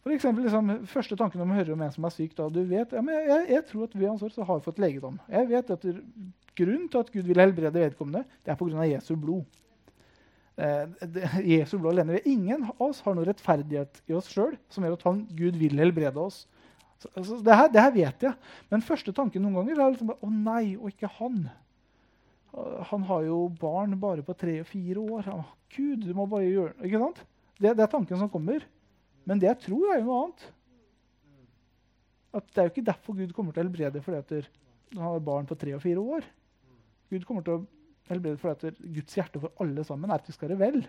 For 0.00 0.14
eksempel, 0.14 0.46
liksom, 0.46 0.70
første 0.88 1.16
tanken 1.20 1.42
når 1.42 1.48
man 1.48 1.58
hører 1.60 1.74
om 1.74 1.82
en 1.84 1.92
som 1.92 2.06
er 2.08 2.14
syk 2.14 2.36
da, 2.36 2.48
du 2.48 2.62
vet, 2.64 2.92
ja, 2.96 3.02
men 3.04 3.18
jeg, 3.18 3.46
jeg, 3.52 3.64
tror 3.68 3.88
at 3.88 3.96
ved 3.98 4.08
hans 4.08 4.22
år 4.24 4.32
så 4.32 4.46
har 4.48 4.60
vi 4.60 4.68
fått 4.68 4.80
legedom. 4.80 5.18
Jeg 5.28 5.48
vet 5.50 5.72
at 5.76 5.88
Grunnen 6.60 6.88
til 6.90 6.98
at 6.98 7.10
Gud 7.12 7.28
vil 7.28 7.40
helbrede 7.40 7.80
vedkommende, 7.80 8.24
det 8.44 8.52
er 8.52 8.58
pga. 8.58 8.86
Jesu 8.88 9.14
blod. 9.16 9.44
Eh, 10.60 11.12
Jesu 11.54 11.78
blod 11.78 11.94
alene. 11.94 12.20
Ingen 12.28 12.66
av 12.68 12.82
oss 12.88 13.00
har 13.06 13.16
noe 13.16 13.28
rettferdighet 13.28 14.02
i 14.10 14.16
oss 14.18 14.30
sjøl 14.32 14.56
som 14.72 14.84
gjør 14.84 14.98
at 14.98 15.06
han, 15.08 15.22
Gud 15.36 15.60
vil 15.60 15.78
helbrede 15.80 16.20
oss. 16.20 16.42
Så, 17.00 17.08
altså, 17.14 17.38
det, 17.44 17.56
her, 17.56 17.70
det, 17.72 17.84
her, 17.84 17.94
vet 17.94 18.26
jeg. 18.28 18.34
Men 18.72 18.84
første 18.84 19.14
tanken 19.16 19.44
noen 19.46 19.60
ganger 19.60 19.78
er 19.78 19.94
liksom, 19.94 20.12
å 20.12 20.32
nei, 20.32 20.76
og 20.76 20.90
ikke 20.92 21.12
han. 21.20 21.44
Han 22.90 23.04
har 23.06 23.26
jo 23.28 23.42
barn 23.60 23.94
bare 24.02 24.24
på 24.26 24.34
tre 24.34 24.56
og 24.62 24.66
fire 24.66 25.02
år. 25.02 25.28
Gud, 25.70 26.02
du 26.02 26.14
må 26.18 26.26
bare 26.26 26.48
gjøre 26.48 26.86
Ikke 26.86 26.98
sant? 26.98 27.20
Det, 27.60 27.76
det, 27.76 27.84
er 27.84 27.92
tanken 27.92 28.18
som 28.18 28.30
kommer. 28.32 28.64
Men 29.28 29.38
det 29.38 29.50
jeg 29.50 29.60
tror, 29.66 29.84
er 29.92 30.00
jo 30.00 30.08
noe 30.08 30.22
annet. 30.24 30.46
At 32.40 32.48
Det 32.48 32.58
er 32.58 32.66
jo 32.66 32.72
ikke 32.74 32.88
derfor 32.88 33.18
Gud 33.18 33.34
kommer 33.36 33.54
til 33.54 33.62
å 33.62 33.66
helbrede 33.68 34.02
fordi 34.02 34.40
han 34.96 35.04
har 35.04 35.22
barn 35.22 35.46
på 35.46 35.58
tre 35.58 35.74
og 35.76 35.82
fire 35.84 36.02
år. 36.02 36.26
Gud 37.10 37.26
kommer 37.26 37.46
til 37.46 37.58
å 37.58 37.64
helbrede 38.10 38.40
fordi 38.42 38.72
Guds 38.96 39.18
hjerte 39.18 39.42
for 39.42 39.62
alle 39.62 39.84
sammen 39.86 40.10
er 40.10 40.18
at 40.18 40.26
vi 40.26 40.34
skal 40.34 40.50
være 40.50 40.62
vel. 40.64 40.80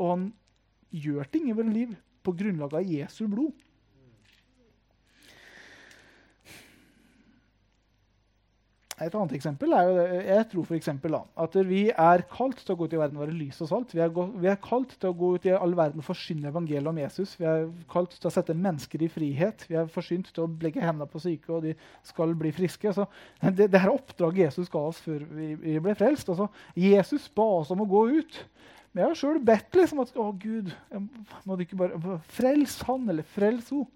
Og 0.00 0.08
han 0.08 0.24
gjør 0.90 1.28
ting 1.30 1.50
i 1.50 1.56
vårt 1.56 1.70
liv 1.74 1.94
på 2.22 2.34
grunnlag 2.38 2.74
av 2.78 2.88
Jesu 2.88 3.26
blod. 3.30 3.54
Et 9.00 9.14
annet 9.16 9.32
eksempel 9.32 9.72
er 9.72 9.86
jo 9.88 9.92
det, 9.96 10.18
jeg 10.26 10.46
tror 10.50 10.66
for 10.68 10.76
eksempel, 10.76 11.14
da, 11.16 11.22
at 11.44 11.54
vi 11.64 11.80
er 11.88 12.24
kalt 12.28 12.58
til 12.60 12.74
å 12.74 12.76
gå 12.76 12.86
ut 12.86 12.96
i 12.96 12.98
verden 13.00 13.16
og 13.16 13.24
være 13.24 13.36
lys 13.38 13.62
og 13.64 13.70
salt. 13.70 13.94
Vi 13.96 14.02
er, 14.04 14.10
vi 14.12 14.50
er, 14.50 14.58
kalt 14.62 14.92
til 15.00 15.08
å 15.08 15.16
gå 15.16 15.30
ut 15.36 15.46
i 15.48 15.54
all 15.56 15.72
verden 15.78 16.02
og 16.02 16.06
forsyne 16.06 16.50
evangeliet 16.50 16.90
om 16.90 17.00
Jesus. 17.00 17.32
Vi 17.40 17.48
er 17.48 17.64
kalt 17.92 18.12
til 18.18 18.28
å 18.28 18.34
sette 18.34 18.56
mennesker 18.56 19.02
i 19.02 19.08
frihet. 19.12 19.64
Vi 19.70 19.78
er 19.80 19.88
forsynt 19.92 20.28
til 20.34 20.44
å 20.44 20.50
legge 20.62 20.84
hendene 20.84 21.08
på 21.08 21.22
syke, 21.24 21.48
og 21.56 21.64
de 21.64 21.72
skal 22.06 22.36
bli 22.38 22.52
friske. 22.54 22.92
Så 22.92 23.08
det, 23.56 23.70
det 23.72 23.80
er 23.80 23.94
oppdraget 23.94 24.44
Jesus 24.50 24.70
ga 24.72 24.84
oss 24.92 25.00
før 25.06 25.24
vi, 25.38 25.54
vi 25.62 25.78
ble 25.82 25.96
frelst. 25.98 26.28
Altså, 26.28 26.50
Jesus 26.76 27.30
ba 27.32 27.48
oss 27.62 27.72
om 27.72 27.86
å 27.86 27.88
gå 27.88 28.04
ut. 28.20 28.38
Men 28.92 29.06
jeg 29.06 29.08
har 29.08 29.20
sjøl 29.22 29.40
bedt 29.40 29.80
liksom, 29.80 30.04
at 30.04 30.12
å 30.20 30.28
Gud, 30.36 30.68
må 31.48 31.56
du 31.56 31.64
ikke 31.64 31.80
bare 31.80 32.20
frels 32.36 32.76
han 32.84 33.08
eller 33.08 33.24
frels 33.34 33.72
henne. 33.72 33.88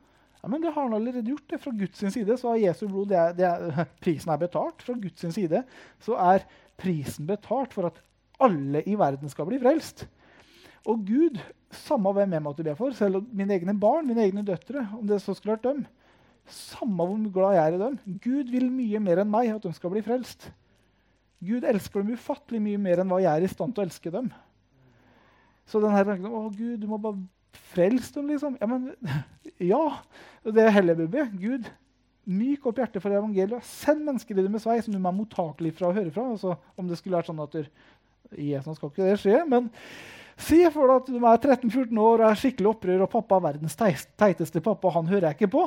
Ja, 0.46 0.50
men 0.52 0.62
det 0.62 0.70
har 0.70 0.84
han 0.86 0.92
allerede 0.94 1.26
gjort. 1.26 1.48
det. 1.50 1.58
Fra 1.58 1.72
Guds 1.74 1.98
side 1.98 2.36
så 2.38 2.52
har 2.52 2.60
Jesu 2.62 2.84
blod 2.86 3.08
det 3.10 3.16
er, 3.18 3.32
det 3.34 3.46
er, 3.48 3.88
Prisen 4.04 4.30
er 4.30 4.38
betalt. 4.38 4.84
Fra 4.86 4.94
Guds 4.94 5.24
side 5.34 5.64
så 6.06 6.14
er 6.22 6.44
prisen 6.78 7.26
betalt 7.26 7.74
for 7.74 7.88
at 7.88 7.98
alle 8.38 8.84
i 8.86 8.94
verden 8.94 9.32
skal 9.32 9.48
bli 9.48 9.58
frelst. 9.58 10.04
Og 10.86 11.02
Gud, 11.02 11.42
samme 11.74 12.14
hvem 12.14 12.38
jeg 12.38 12.44
måtte 12.44 12.62
be 12.62 12.76
for, 12.78 12.94
selv 12.94 13.24
mine 13.34 13.58
egne 13.58 13.74
barn, 13.74 14.06
mine 14.06 14.22
egne 14.22 14.46
døtre, 14.46 14.86
om 14.94 15.02
det 15.10 15.18
så 15.24 15.34
skulle 15.34 15.56
vært 15.56 15.66
dem, 15.66 15.82
samme 16.46 16.94
hvor 17.10 17.26
glad 17.34 17.56
jeg 17.56 17.64
er 17.64 17.74
i 17.74 17.82
dem, 17.82 17.98
Gud 18.22 18.54
vil 18.54 18.70
mye 18.70 19.02
mer 19.02 19.24
enn 19.24 19.32
meg 19.32 19.50
at 19.50 19.66
de 19.66 19.74
skal 19.74 19.90
bli 19.90 20.04
frelst. 20.06 20.52
Gud 21.42 21.66
elsker 21.66 22.04
dem 22.04 22.14
ufattelig 22.14 22.62
mye 22.62 22.78
mer 22.86 23.02
enn 23.02 23.10
hva 23.10 23.18
jeg 23.24 23.32
er 23.34 23.48
i 23.48 23.50
stand 23.50 23.74
til 23.74 23.82
å 23.82 23.90
elske 23.90 24.14
dem. 24.14 24.30
Så 25.66 25.82
denne 25.82 26.06
tanken, 26.06 26.30
å 26.30 26.46
Gud, 26.54 26.78
du 26.78 26.86
må 26.86 27.02
bare 27.02 27.18
frelse 27.72 28.14
dem, 28.14 28.30
liksom. 28.32 28.56
Ja, 28.60 28.68
men 28.70 28.90
ja. 29.72 29.82
Det 30.46 30.62
er 30.62 30.74
heller, 30.76 31.06
be, 31.10 31.26
Gud, 31.40 31.70
myk 32.26 32.66
opp 32.68 32.78
hjertet 32.82 33.02
for 33.02 33.14
evangeliet. 33.14 33.64
Send 33.66 34.04
mennesker 34.06 34.36
i 34.36 34.44
det 34.44 34.52
med 34.52 34.62
svei 34.62 34.78
som 34.82 34.94
du 34.94 35.00
er 35.00 35.16
mottakelig 35.16 35.74
fra 35.78 35.90
å 35.90 35.96
høre 35.96 36.12
fra. 36.14 36.28
Altså, 36.34 36.54
om 36.78 36.90
det 36.90 36.98
skulle 37.00 37.18
vært 37.18 37.30
sånn 37.30 37.42
at 37.42 37.58
Jesus 38.36 38.78
skal 38.78 38.92
ikke 38.92 39.08
det 39.08 39.18
skje, 39.22 39.40
men 39.50 39.70
Si 40.36 40.58
for 40.68 40.90
deg 40.90 40.98
at 41.00 41.06
du 41.08 41.14
er 41.16 41.38
13-14 41.56 41.96
år 41.96 42.20
og 42.20 42.26
er 42.28 42.36
skikkelig 42.36 42.68
opprør, 42.74 43.04
og 43.06 43.12
pappa 43.12 43.38
er 43.38 43.44
verdens 43.46 43.76
teiteste 43.78 44.60
pappa, 44.60 44.90
han 44.92 45.08
hører 45.08 45.30
jeg 45.30 45.38
ikke 45.38 45.54
på. 45.54 45.62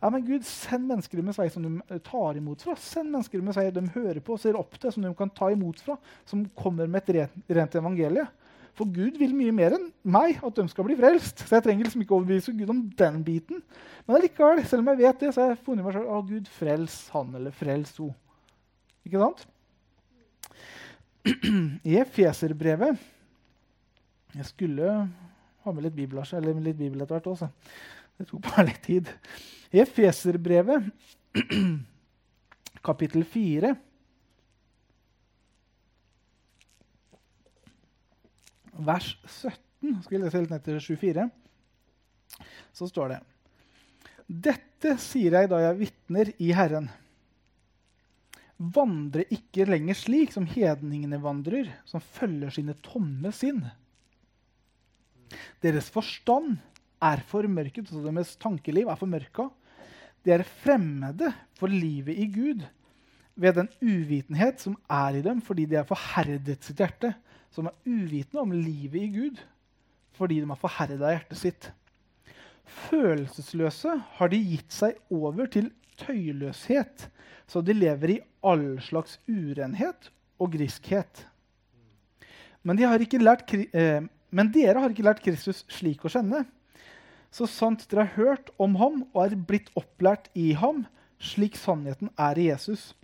Ja, 0.00 0.10
men 0.12 0.24
Gud, 0.24 0.44
Send 0.48 0.88
mennesker 0.88 1.20
med 1.24 1.36
svei 1.36 1.50
som 1.52 1.64
de 1.64 1.98
tar 2.04 2.38
imot 2.40 2.64
fra. 2.64 2.74
Send 2.80 3.12
mennesker 3.12 3.44
med 3.44 3.56
svei 3.56 3.66
de 3.72 3.84
hører 3.94 4.22
på 4.24 4.38
og 4.38 4.40
ser 4.40 4.56
opp 4.56 4.78
til, 4.80 4.92
som 4.92 5.04
de 5.04 5.12
kan 5.16 5.32
ta 5.36 5.50
imot 5.52 5.84
fra, 5.84 5.98
som 6.28 6.46
kommer 6.56 6.88
med 6.88 7.04
et 7.04 7.14
rent, 7.18 7.38
rent 7.58 7.76
evangelie. 7.80 8.24
For 8.74 8.90
Gud 8.90 9.18
vil 9.20 9.34
mye 9.36 9.54
mer 9.54 9.76
enn 9.76 9.86
meg 10.02 10.40
at 10.42 10.56
de 10.58 10.64
skal 10.70 10.86
bli 10.88 10.96
frelst. 10.98 11.44
Så 11.46 11.56
jeg 11.56 11.64
trenger 11.66 11.86
liksom 11.86 12.02
ikke 12.02 12.16
overbevise 12.16 12.54
Gud 12.58 12.72
om 12.72 12.80
den 12.98 13.20
biten. 13.26 13.62
Men 14.04 14.18
allikevel, 14.18 14.64
selv 14.66 14.82
om 14.82 14.90
jeg 14.90 15.02
vet 15.04 15.22
det, 15.22 15.30
så 15.34 15.44
har 15.44 15.52
jeg 15.52 15.62
funnet 15.66 15.86
meg 15.86 15.94
selv 15.94 16.10
å 16.10 16.20
Gud, 16.26 16.50
frels 16.56 16.96
han 17.14 17.30
eller 17.38 17.54
frels 17.54 17.94
ho. 18.02 18.10
Ikke 19.06 19.22
sant? 19.22 19.44
I 21.90 21.96
Efeserbrevet 22.02 22.98
Jeg 24.34 24.46
skulle 24.50 24.90
ha 25.64 25.72
med 25.72 25.86
litt 25.86 25.96
bibel, 25.96 26.20
eller 26.20 26.58
litt 26.60 26.76
bibel 26.76 27.00
etter 27.00 27.16
hvert 27.16 27.30
også. 27.30 27.48
Det 28.18 28.26
tok 28.28 28.42
bare 28.48 28.66
litt 28.68 28.82
tid. 28.84 29.08
I 29.74 29.80
Efeserbrevet, 29.84 30.90
kapittel 32.88 33.24
4 33.24 33.72
Vers 38.74 39.14
17, 39.26 40.02
skal 40.02 40.16
vi 40.16 40.22
lese 40.24 40.40
helt 40.40 40.50
ned 40.50 40.64
til 40.66 40.80
24, 40.82 41.28
så 42.74 42.88
står 42.90 43.14
det 43.14 43.20
Dette 44.48 44.96
sier 45.02 45.36
jeg 45.38 45.50
da 45.52 45.60
jeg 45.62 45.80
vitner 45.84 46.30
i 46.42 46.50
Herren. 46.56 46.88
Vandre 48.58 49.24
ikke 49.34 49.66
lenger 49.68 49.98
slik 49.98 50.32
som 50.34 50.46
hedningene 50.48 51.20
vandrer, 51.22 51.68
som 51.86 52.02
følger 52.02 52.54
sine 52.54 52.76
tomme 52.82 53.32
sinn. 53.34 53.62
Deres 55.62 55.90
forstand 55.92 56.56
er 57.04 57.22
formørket, 57.28 57.90
så 57.90 58.02
deres 58.04 58.34
tankeliv 58.40 58.88
er 58.88 58.98
formørka. 58.98 59.48
De 60.24 60.32
er 60.32 60.46
fremmede 60.62 61.30
for 61.58 61.68
livet 61.68 62.16
i 62.16 62.28
Gud 62.32 62.64
ved 63.34 63.58
den 63.58 63.68
uvitenhet 63.82 64.62
som 64.62 64.76
er 64.90 65.18
i 65.18 65.24
dem 65.24 65.40
fordi 65.44 65.66
de 65.68 65.80
har 65.80 65.88
forherdet 65.88 66.62
sitt 66.64 66.80
hjerte. 66.80 67.12
Som 67.54 67.70
er 67.70 67.76
uvitende 67.86 68.42
om 68.42 68.52
livet 68.52 69.06
i 69.06 69.12
Gud 69.14 69.42
fordi 70.14 70.38
de 70.38 70.46
har 70.46 70.58
forherda 70.60 71.10
hjertet 71.10 71.40
sitt. 71.40 71.64
Følelsesløse 72.86 73.96
har 74.18 74.30
de 74.30 74.38
gitt 74.38 74.70
seg 74.70 74.98
over 75.10 75.48
til 75.50 75.72
tøyløshet, 75.98 77.08
så 77.50 77.62
de 77.66 77.74
lever 77.74 78.14
i 78.14 78.20
all 78.46 78.78
slags 78.82 79.18
urenhet 79.26 80.10
og 80.38 80.54
griskhet. 80.54 81.24
Men, 82.64 82.78
de 82.78 82.86
lært, 83.20 83.50
eh, 83.52 84.06
men 84.30 84.52
dere 84.54 84.80
har 84.80 84.94
ikke 84.94 85.04
lært 85.04 85.22
Kristus 85.24 85.64
slik 85.68 86.06
å 86.06 86.12
kjenne. 86.12 86.44
Så 87.34 87.46
sant 87.50 87.84
dere 87.90 88.06
har 88.06 88.16
hørt 88.16 88.50
om 88.62 88.76
ham 88.80 89.02
og 89.12 89.20
er 89.26 89.36
blitt 89.36 89.70
opplært 89.76 90.30
i 90.38 90.52
ham, 90.54 90.86
slik 91.18 91.58
sannheten 91.58 92.10
er 92.16 92.38
i 92.38 92.48
Jesus. 92.48 92.94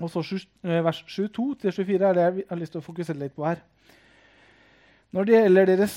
Og 0.00 0.10
så 0.12 0.22
eh, 0.64 0.80
Vers 0.84 1.02
22-24 1.06 1.96
er 1.98 2.16
det 2.16 2.26
jeg 2.26 2.46
har 2.48 2.60
lyst 2.60 2.74
til 2.76 2.82
å 2.82 2.86
fokusere 2.86 3.20
litt 3.20 3.36
på 3.36 3.46
her. 3.46 3.60
Når 5.10 5.26
det 5.26 5.36
gjelder 5.36 5.70
deres 5.72 5.96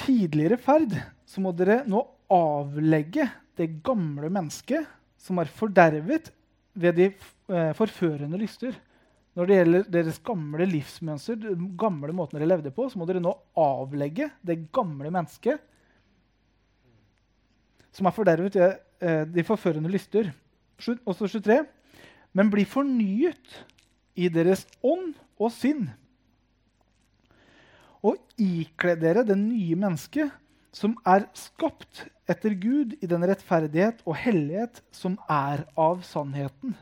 tidligere 0.00 0.58
ferd, 0.58 0.96
så 1.28 1.42
må 1.44 1.52
dere 1.54 1.82
nå 1.86 2.00
avlegge 2.32 3.28
det 3.56 3.68
gamle 3.86 4.30
mennesket 4.32 4.88
som 5.20 5.38
er 5.40 5.52
fordervet 5.52 6.32
ved 6.76 6.98
de 6.98 7.08
eh, 7.10 7.72
forførende 7.76 8.40
lyster. 8.40 8.74
Når 9.36 9.48
det 9.48 9.56
gjelder 9.58 9.88
deres 9.92 10.18
gamle 10.24 10.66
livsmønster, 10.70 11.36
den 11.42 11.72
gamle 11.78 12.14
måten 12.16 12.38
dere 12.38 12.48
levde 12.48 12.72
på, 12.72 12.88
så 12.88 12.98
må 12.98 13.08
dere 13.08 13.20
nå 13.20 13.34
avlegge 13.60 14.30
det 14.46 14.62
gamle 14.74 15.12
mennesket 15.12 15.60
som 17.96 18.08
er 18.08 18.16
fordervet 18.16 18.56
ved 18.56 18.76
eh, 19.00 19.24
de 19.28 19.44
forførende 19.44 19.92
lyster. 19.92 20.32
Også 20.80 21.28
23. 21.28 21.62
Men 22.36 22.50
bli 22.52 22.66
fornyet 22.68 23.60
i 24.16 24.28
deres 24.32 24.66
ånd 24.84 25.14
og 25.40 25.52
sinn. 25.54 25.86
Og 28.04 28.20
ikle 28.40 28.94
dere 29.00 29.24
det 29.26 29.38
nye 29.40 29.78
mennesket 29.78 30.34
som 30.76 30.98
er 31.08 31.24
skapt 31.36 32.04
etter 32.28 32.52
Gud 32.60 32.96
i 33.00 33.08
den 33.08 33.24
rettferdighet 33.24 34.02
og 34.04 34.18
hellighet 34.20 34.82
som 34.94 35.16
er 35.32 35.64
av 35.80 36.02
sannheten. 36.04 36.76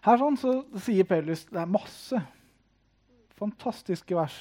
Her 0.00 0.16
sånn 0.18 0.38
så 0.40 0.54
sier 0.80 1.06
Paulus 1.06 1.44
det 1.50 1.60
er 1.60 1.70
masse 1.70 2.18
fantastiske 3.40 4.16
vers. 4.16 4.36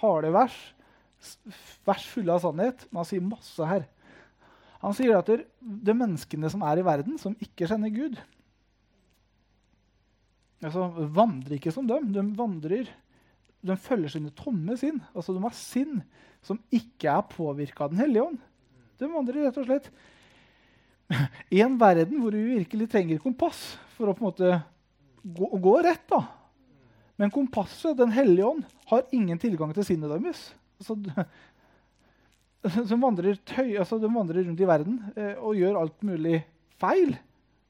Harde 0.00 0.30
vers. 0.34 0.56
Vers 1.86 2.06
fulle 2.10 2.34
av 2.34 2.44
sannhet. 2.44 2.86
Men 2.90 3.02
han 3.02 3.08
sier 3.08 3.24
masse 3.24 3.68
her. 3.68 3.86
Han 4.82 4.94
sier 4.96 5.16
at 5.16 5.30
er 5.32 5.96
menneskene 5.96 6.50
som 6.52 6.64
er 6.66 6.80
i 6.80 6.86
verden, 6.86 7.16
som 7.20 7.36
ikke 7.42 7.68
kjenner 7.68 7.92
Gud 7.94 8.18
altså, 10.64 10.86
vandrer 11.14 11.58
ikke 11.58 11.72
som 11.74 11.88
dem. 11.88 12.10
De 12.14 12.24
vandrer 12.36 12.92
de 13.66 13.76
følger 13.82 14.12
sine 14.12 14.30
tomme 14.36 14.76
sinn. 14.78 15.00
Altså 15.16 15.34
De 15.34 15.42
har 15.42 15.56
sinn 15.56 16.00
som 16.46 16.60
ikke 16.74 17.10
er 17.10 17.24
påvirka 17.32 17.86
av 17.86 17.94
Den 17.94 18.04
hellige 18.04 18.28
ånd. 18.28 18.38
De 19.00 19.10
vandrer 19.10 19.48
rett 19.48 19.58
og 19.60 19.66
slett 19.66 19.90
i 21.54 21.60
en 21.62 21.76
verden 21.78 22.18
hvor 22.18 22.34
vi 22.34 22.56
virkelig 22.56 22.88
trenger 22.90 23.22
kompass 23.22 23.76
for 23.94 24.10
å 24.10 24.14
på 24.16 24.24
en 24.24 24.28
måte 24.30 24.54
gå, 25.22 25.50
gå 25.62 25.74
rett. 25.86 26.06
da. 26.10 26.22
Men 27.16 27.32
kompasset, 27.34 27.96
Den 27.96 28.14
hellige 28.14 28.46
ånd, 28.46 28.64
har 28.86 29.06
ingen 29.14 29.38
tilgang 29.38 29.74
til 29.74 29.86
sinnet 29.86 30.10
deres. 30.12 30.48
Altså, 30.80 30.96
de, 32.90 32.98
vandrer 33.00 33.38
tøy, 33.46 33.76
altså, 33.78 33.98
de 34.02 34.10
vandrer 34.10 34.46
rundt 34.46 34.60
i 34.60 34.68
verden 34.68 34.98
eh, 35.14 35.34
og 35.36 35.58
gjør 35.58 35.80
alt 35.82 36.04
mulig 36.06 36.40
feil. 36.80 37.14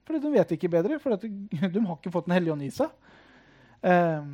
Fordi 0.07 0.23
de 0.23 0.33
vet 0.33 0.57
ikke 0.57 0.71
bedre, 0.73 0.99
for 1.03 1.17
de, 1.21 1.31
de 1.75 1.85
har 1.87 1.99
ikke 1.99 2.15
fått 2.15 2.29
Den 2.29 2.37
hellige 2.37 2.55
ånd 2.55 2.67
i 2.67 2.73
seg. 2.75 3.13
Eh, 3.87 4.33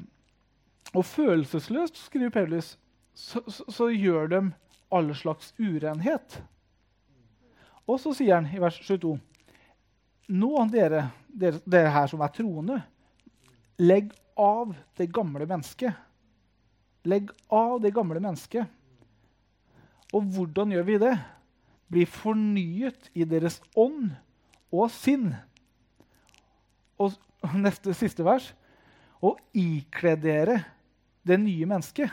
og 0.93 1.05
følelsesløst, 1.09 1.99
skriver 2.07 2.33
Paulus, 2.35 2.77
så, 3.15 3.43
så, 3.49 3.65
så, 3.69 3.89
gjør 3.93 4.29
de 4.29 4.41
alle 4.93 5.15
slags 5.17 5.53
urenhet. 5.61 6.39
Og 7.89 7.99
så 8.01 8.13
sier 8.17 8.39
han 8.39 8.49
i 8.49 8.61
vers 8.61 8.77
22.: 8.81 9.17
Nå, 10.33 10.53
dere, 10.73 11.07
dere 11.33 11.93
her 11.93 12.09
som 12.13 12.23
er 12.25 12.33
troende, 12.37 12.79
legg 13.81 14.13
av 14.39 14.77
det 15.01 15.09
gamle 15.13 15.49
mennesket. 15.49 15.97
Legg 17.09 17.33
av 17.53 17.81
det 17.83 17.93
gamle 17.97 18.21
mennesket. 18.23 18.69
Og 20.13 20.29
hvordan 20.35 20.75
gjør 20.75 20.87
vi 20.87 20.99
det? 21.01 21.15
Bli 21.93 22.05
fornyet 22.09 23.11
i 23.17 23.25
deres 23.29 23.59
ånd 23.77 24.13
og 24.73 24.91
sinn. 24.93 25.31
Og 27.01 27.17
neste 27.57 27.95
siste 27.97 28.25
vers. 28.25 28.51
Og 29.23 29.41
ikle 29.57 30.17
dere 30.21 30.59
det 31.27 31.39
nye 31.41 31.69
mennesket. 31.69 32.11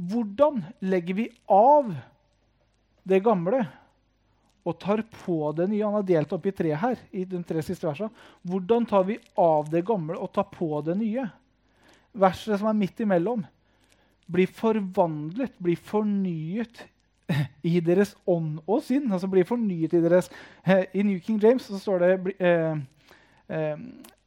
Hvordan 0.00 0.62
legger 0.80 1.18
vi 1.18 1.26
av 1.50 1.92
det 3.04 3.20
gamle 3.24 3.64
og 4.64 4.76
tar 4.80 5.02
på 5.12 5.52
det 5.56 5.68
nye? 5.70 5.84
Han 5.84 5.98
har 5.98 6.06
delt 6.08 6.32
opp 6.36 6.46
i 6.48 6.54
tre 6.56 6.72
her. 6.74 6.98
i 7.12 7.24
de 7.24 7.42
tre 7.44 7.62
siste 7.62 7.86
versene. 7.86 8.10
Hvordan 8.42 8.86
tar 8.88 9.04
vi 9.08 9.18
av 9.36 9.68
det 9.70 9.84
gamle 9.86 10.16
og 10.16 10.32
tar 10.32 10.48
på 10.52 10.80
det 10.86 10.96
nye? 11.00 11.28
Verset 12.12 12.58
som 12.58 12.70
er 12.70 12.78
midt 12.78 13.00
imellom. 13.00 13.44
Bli 14.30 14.46
forvandlet, 14.46 15.56
bli 15.58 15.74
fornyet 15.76 16.86
i 17.70 17.80
deres 17.84 18.14
ånd 18.26 18.58
og 18.66 18.82
sinn. 18.86 19.10
Altså 19.12 19.30
bli 19.30 19.44
fornyet 19.46 19.94
i 19.96 20.02
deres 20.02 20.30
eh, 20.64 20.86
I 20.94 21.04
New 21.06 21.20
King 21.24 21.40
James 21.42 21.68
så 21.68 21.78
står 21.80 22.04
det 22.04 22.36
eh, 22.38 22.76
eh, 23.48 23.76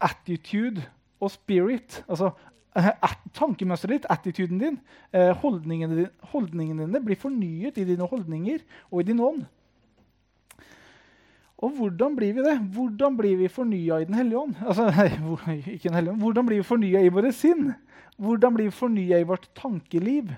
attitude 0.03 0.83
og 1.23 1.31
spirit. 1.31 2.03
Altså 2.07 2.33
tankemønsteret 3.33 3.99
ditt, 3.99 4.07
attituden 4.09 4.61
din, 4.61 4.79
eh, 5.13 5.31
holdningene, 5.37 5.95
din, 5.95 6.07
holdningene 6.33 6.87
dine 6.87 7.01
blir 7.05 7.19
fornyet 7.19 7.77
i 7.77 7.85
dine 7.85 8.07
holdninger 8.09 8.63
og 8.91 9.01
i 9.01 9.03
din 9.11 9.19
ånd. 9.19 9.43
Og 11.63 11.71
hvordan 11.77 12.15
blir 12.15 12.33
vi 12.33 12.43
det? 12.43 12.57
Hvordan 12.75 13.17
blir 13.17 13.37
vi 13.37 13.47
fornya 13.47 14.01
i 14.01 14.05
Den 14.05 14.15
hellige 14.15 14.39
ånd? 14.39 14.55
Altså, 14.67 14.89
ikke 15.73 15.89
den 15.89 15.95
hellige 15.95 16.11
ånd. 16.11 16.21
Hvordan 16.21 16.45
blir 16.45 16.57
vi 16.57 16.63
fornya 16.63 17.01
i 17.01 17.13
våre 17.13 17.31
sinn? 17.31 17.73
Hvordan 18.17 18.53
blir 18.53 18.65
vi 18.65 18.71
fornya 18.71 19.19
i 19.19 19.23
vårt 19.23 19.49
tankeliv? 19.55 20.33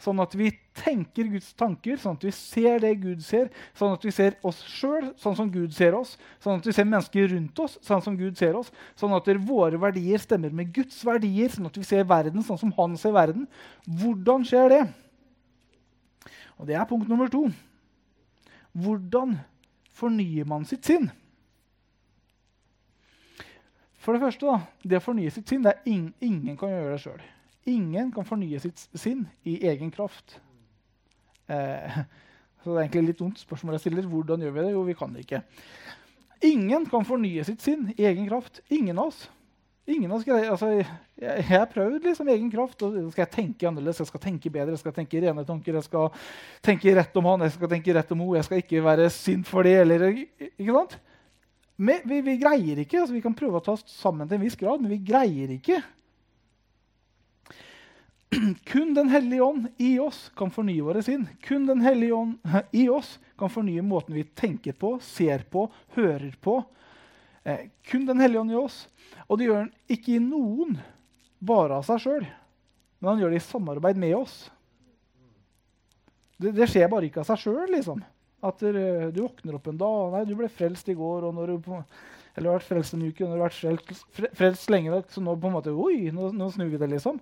Sånn 0.00 0.20
at 0.22 0.32
vi 0.38 0.48
tenker 0.80 1.28
Guds 1.28 1.50
tanker, 1.58 1.98
sånn 2.00 2.16
at 2.16 2.24
vi 2.24 2.32
ser 2.32 2.80
det 2.80 2.94
Gud 3.02 3.20
ser, 3.24 3.50
sånn 3.76 3.92
at 3.92 4.04
vi 4.06 4.12
ser 4.14 4.38
oss 4.46 4.62
sjøl 4.64 5.10
sånn 5.20 5.36
som 5.36 5.50
Gud 5.52 5.74
ser 5.76 5.96
oss, 5.98 6.14
sånn 6.40 6.62
at 6.62 6.68
vi 6.68 6.72
ser 6.72 6.88
mennesker 6.88 7.28
rundt 7.34 7.60
oss 7.60 7.76
sånn 7.84 8.00
som 8.04 8.16
Gud 8.16 8.38
ser 8.40 8.56
oss, 8.56 8.70
sånn 8.96 9.12
at 9.16 9.28
våre 9.44 9.80
verdier 9.80 10.22
stemmer 10.22 10.54
med 10.56 10.72
Guds 10.72 11.02
verdier, 11.04 11.52
sånn 11.52 11.68
at 11.68 11.76
vi 11.76 11.84
ser 11.84 12.08
verden 12.08 12.44
sånn 12.46 12.60
som 12.60 12.72
Han 12.78 12.96
ser 12.96 13.12
verden. 13.12 13.44
Hvordan 13.84 14.46
skjer 14.48 14.72
det? 14.72 14.82
Og 16.56 16.66
Det 16.68 16.76
er 16.76 16.88
punkt 16.88 17.08
nummer 17.08 17.28
to. 17.28 17.50
Hvordan 18.72 19.36
fornyer 19.96 20.46
man 20.48 20.64
sitt 20.64 20.84
sinn? 20.86 21.10
For 24.00 24.16
det 24.16 24.22
første, 24.22 24.46
da, 24.46 24.60
det 24.84 25.00
å 25.00 25.04
fornye 25.04 25.32
sitt 25.32 25.48
sinn, 25.48 25.64
det 25.64 25.74
er 25.74 25.92
ingen, 25.92 26.14
ingen 26.24 26.56
kan 26.56 26.72
gjøre 26.72 26.94
det 26.94 27.02
sjøl. 27.02 27.20
Ingen 27.70 28.10
kan 28.14 28.26
fornye 28.26 28.60
sitt 28.62 28.80
sinn 28.98 29.26
i 29.46 29.58
egen 29.70 29.92
kraft. 29.94 30.38
Eh, 31.50 32.00
så 32.62 32.72
det 32.72 32.76
er 32.76 32.84
egentlig 32.84 33.10
litt 33.10 33.20
dumt 33.22 33.40
spørsmål 33.40 33.78
jeg 33.78 33.86
stiller. 33.86 34.08
Hvordan 34.10 34.44
gjør 34.44 34.56
vi 34.56 34.64
det? 34.64 34.72
Jo, 34.74 34.86
vi 34.86 34.96
kan 34.98 35.12
det 35.14 35.26
ikke. 35.26 35.42
Ingen 36.50 36.86
kan 36.88 37.04
fornye 37.04 37.44
sitt 37.44 37.62
sinn 37.64 37.90
i 37.96 38.06
egen 38.08 38.26
kraft. 38.28 38.62
Ingen 38.72 38.98
av 38.98 39.12
oss. 39.12 39.28
Ingen 39.90 40.10
av 40.10 40.20
oss 40.20 40.26
greier, 40.26 40.50
altså, 40.52 40.68
jeg 41.18 41.44
har 41.48 41.68
prøvd 41.70 42.04
liksom 42.04 42.28
egen 42.30 42.50
kraft. 42.52 42.82
og 42.86 42.96
Skal 43.12 43.24
jeg 43.24 43.32
tenke 43.34 43.68
annerledes, 43.68 44.00
jeg 44.02 44.10
skal 44.10 44.22
tenke 44.22 44.52
bedre, 44.52 44.74
jeg 44.76 44.82
skal 44.82 44.94
tenke 44.96 45.22
rene 45.24 45.44
tanker, 45.48 45.78
jeg 45.78 45.86
skal 45.88 46.10
tenke 46.64 46.94
rett 46.96 47.16
om 47.18 47.30
han, 47.32 47.46
jeg 47.46 47.56
skal 47.56 47.72
tenke 47.72 47.94
rett 47.96 48.12
om 48.14 48.22
henne, 48.22 48.36
jeg 48.38 48.48
skal 48.48 48.62
ikke 48.62 48.84
være 48.86 49.08
sint 49.14 49.48
for 49.50 49.66
det. 49.66 49.78
Eller, 49.82 50.06
ikke 50.50 50.76
sant? 50.76 50.98
Vi, 51.80 51.96
vi, 52.04 52.20
vi 52.28 52.36
greier 52.42 52.82
ikke. 52.84 53.00
altså 53.00 53.16
Vi 53.16 53.24
kan 53.24 53.36
prøve 53.36 53.58
å 53.58 53.64
ta 53.64 53.74
oss 53.74 53.86
sammen 53.96 54.28
til 54.28 54.38
en 54.38 54.44
viss 54.44 54.58
grad, 54.60 54.84
men 54.84 54.92
vi 54.92 55.00
greier 55.10 55.56
ikke. 55.56 55.80
Kun 58.64 58.94
Den 58.94 59.08
hellige 59.08 59.42
ånd 59.42 59.68
i 59.76 59.98
oss 59.98 60.28
kan 60.36 60.52
fornye 60.54 60.84
våre 60.86 61.02
sinn. 61.02 61.26
Kun 61.42 61.66
Den 61.66 61.80
hellige 61.80 62.14
ånd 62.14 62.38
i 62.70 62.88
oss 62.88 63.18
kan 63.38 63.50
fornye 63.50 63.82
måten 63.82 64.14
vi 64.14 64.24
tenker 64.24 64.72
på, 64.72 64.98
ser 65.02 65.46
på, 65.50 65.66
hører 65.96 66.36
på. 66.40 66.60
Eh, 67.42 67.66
kun 67.90 68.06
Den 68.06 68.20
hellige 68.20 68.40
ånd 68.40 68.52
i 68.52 68.60
oss. 68.60 68.84
Og 69.26 69.38
det 69.38 69.48
gjør 69.48 69.64
han 69.64 69.74
ikke 69.90 70.14
i 70.14 70.22
noen 70.22 70.78
bare 71.40 71.80
av 71.80 71.86
seg 71.88 72.02
sjøl, 72.04 72.24
men 73.00 73.08
han 73.08 73.22
gjør 73.22 73.32
det 73.32 73.40
i 73.40 73.48
samarbeid 73.48 74.00
med 74.00 74.14
oss. 74.18 74.38
Det, 76.40 76.52
det 76.56 76.68
skjer 76.70 76.90
bare 76.92 77.08
ikke 77.08 77.22
av 77.22 77.30
seg 77.32 77.42
sjøl. 77.46 77.66
Liksom. 77.72 78.02
At 78.44 78.60
du, 78.60 78.80
du 79.12 79.22
våkner 79.24 79.58
opp 79.58 79.68
en 79.68 79.80
dag 79.80 80.14
Nei, 80.14 80.24
du 80.28 80.36
ble 80.38 80.48
frelst 80.52 80.88
i 80.88 80.96
går. 80.96 81.26
og 81.28 81.36
når 81.36 81.54
du 81.56 81.70
eller 82.38 82.54
vært 82.54 82.68
frelst 82.68 82.94
en 82.94 83.02
uke, 83.02 83.24
og 83.26 83.32
har 83.34 83.40
vært 83.42 83.56
frelst, 83.58 84.20
frelst 84.38 84.70
lenge 84.70 84.92
nok, 84.92 85.08
så 85.10 85.22
nå 85.24 85.34
på 85.36 85.48
en 85.50 85.56
måte, 85.56 85.72
oi, 85.74 86.12
nå, 86.14 86.28
nå 86.36 86.46
snur 86.54 86.70
vi 86.70 86.78
det, 86.78 86.88
liksom. 86.92 87.18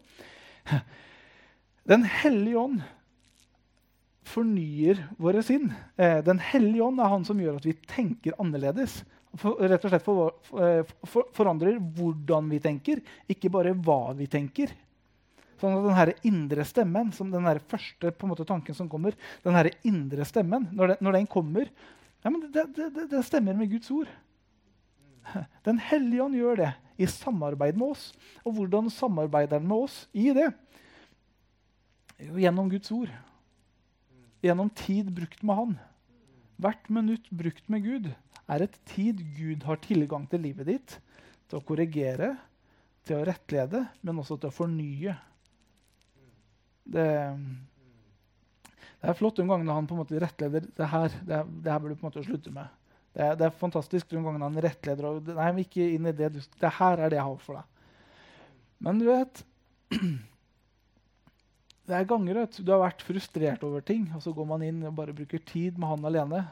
Den 1.91 2.05
hellige 2.05 2.61
ånd 2.61 2.81
fornyer 4.29 5.01
våre 5.21 5.43
sinn. 5.45 5.71
Eh, 5.97 6.19
Den 6.25 6.41
hellige 6.43 6.85
ånd 6.85 7.01
er 7.01 7.13
han 7.13 7.25
som 7.25 7.41
gjør 7.41 7.61
at 7.61 7.69
vi 7.69 7.77
tenker 7.89 8.37
annerledes. 8.41 9.01
For, 9.39 9.61
rett 9.61 9.85
og 9.85 9.93
slett 9.93 10.05
for, 10.05 10.37
for, 10.49 10.93
for, 11.07 11.33
forandrer 11.37 11.77
hvordan 11.99 12.49
vi 12.53 12.61
tenker, 12.65 13.03
ikke 13.29 13.51
bare 13.53 13.75
hva 13.77 14.15
vi 14.17 14.29
tenker. 14.31 14.73
Sånn 15.61 15.75
at 15.75 16.09
den 16.09 16.31
indre 16.31 16.65
stemmen, 16.65 17.11
som 17.13 17.33
den 17.33 17.47
første 17.69 18.13
måte, 18.31 18.47
tanken 18.49 18.77
som 18.77 18.89
kommer, 18.91 19.17
den 19.45 19.71
indre 19.89 20.25
stemmen, 20.29 20.69
når 20.73 20.95
den, 20.95 21.05
når 21.05 21.19
den 21.19 21.31
kommer 21.31 21.71
ja, 22.23 22.31
det, 22.31 22.65
det, 22.75 22.89
det, 22.95 23.05
det, 23.11 23.23
stemmer 23.27 23.55
med 23.55 23.71
Guds 23.71 23.91
ord. 23.95 24.09
Den 25.69 25.79
hellige 25.79 26.25
ånd 26.25 26.35
gjør 26.35 26.57
det 26.59 26.71
i 26.99 27.07
samarbeid 27.07 27.79
med 27.79 27.95
oss. 27.95 28.11
Og 28.45 28.57
hvordan 28.59 28.91
samarbeider 28.93 29.61
han 29.61 29.69
med 29.69 29.87
oss 29.87 30.03
i 30.13 30.31
det? 30.37 30.51
Jo, 32.19 32.35
gjennom 32.43 32.71
Guds 32.73 32.91
ord. 32.95 33.13
Gjennom 34.43 34.71
tid 34.75 35.11
brukt 35.15 35.43
med 35.47 35.59
Han. 35.59 35.77
Hvert 36.59 36.91
minutt 36.91 37.31
brukt 37.31 37.71
med 37.71 37.85
Gud 37.87 38.11
er 38.49 38.65
et 38.65 38.77
tid 38.91 39.21
Gud 39.37 39.63
har 39.69 39.79
tilgang 39.83 40.27
til 40.31 40.43
livet 40.43 40.67
ditt. 40.67 40.97
Til 41.49 41.61
å 41.61 41.65
korrigere, 41.65 42.35
til 43.07 43.21
å 43.21 43.27
rettlede, 43.27 43.85
men 44.03 44.19
også 44.21 44.37
til 44.41 44.51
å 44.51 44.57
fornye. 44.57 45.15
Det, 46.89 47.07
det 48.99 49.11
er 49.13 49.19
flott 49.19 49.39
den 49.39 49.51
gangen 49.51 49.71
han 49.71 49.87
på 49.89 49.95
en 49.95 50.03
måte 50.03 50.19
rettleder 50.23 50.67
det 50.75 50.91
her. 50.91 51.15
Det, 51.23 51.41
det 51.63 51.73
her 51.73 51.83
burde 51.83 51.95
du 51.95 52.01
på 52.01 52.07
en 52.07 52.11
måte 52.11 52.27
slutte 52.27 52.55
med. 52.55 52.78
Det 53.19 53.27
er, 53.27 53.35
det 53.35 53.49
er 53.49 53.55
fantastisk 53.59 54.13
Noen 54.15 54.29
ganger 54.29 54.45
han 54.47 54.61
rettleder. 54.63 55.09
Og, 55.11 55.31
nei, 55.35 55.65
ikke 55.65 55.87
inn 55.97 56.07
i 56.07 56.15
det. 56.15 56.31
det 56.39 56.71
her 56.79 57.03
er 57.03 57.11
det 57.11 57.19
jeg 57.19 57.27
har 57.27 57.41
for 57.43 57.59
deg. 57.59 57.87
Men 58.87 59.01
du 59.01 59.09
vet 59.09 59.41
det 61.89 61.97
er 61.97 62.07
ganger 62.07 62.45
at 62.45 62.61
du 62.63 62.71
har 62.71 62.85
vært 62.85 63.03
frustrert 63.03 63.65
over 63.67 63.83
ting, 63.83 64.07
og 64.15 64.23
så 64.23 64.31
går 64.37 64.47
man 64.47 64.63
inn 64.63 64.85
og 64.87 64.95
bare 65.01 65.17
bruker 65.17 65.43
tid 65.43 65.81
med 65.81 65.91
han 65.91 66.07
alene. 66.07 66.45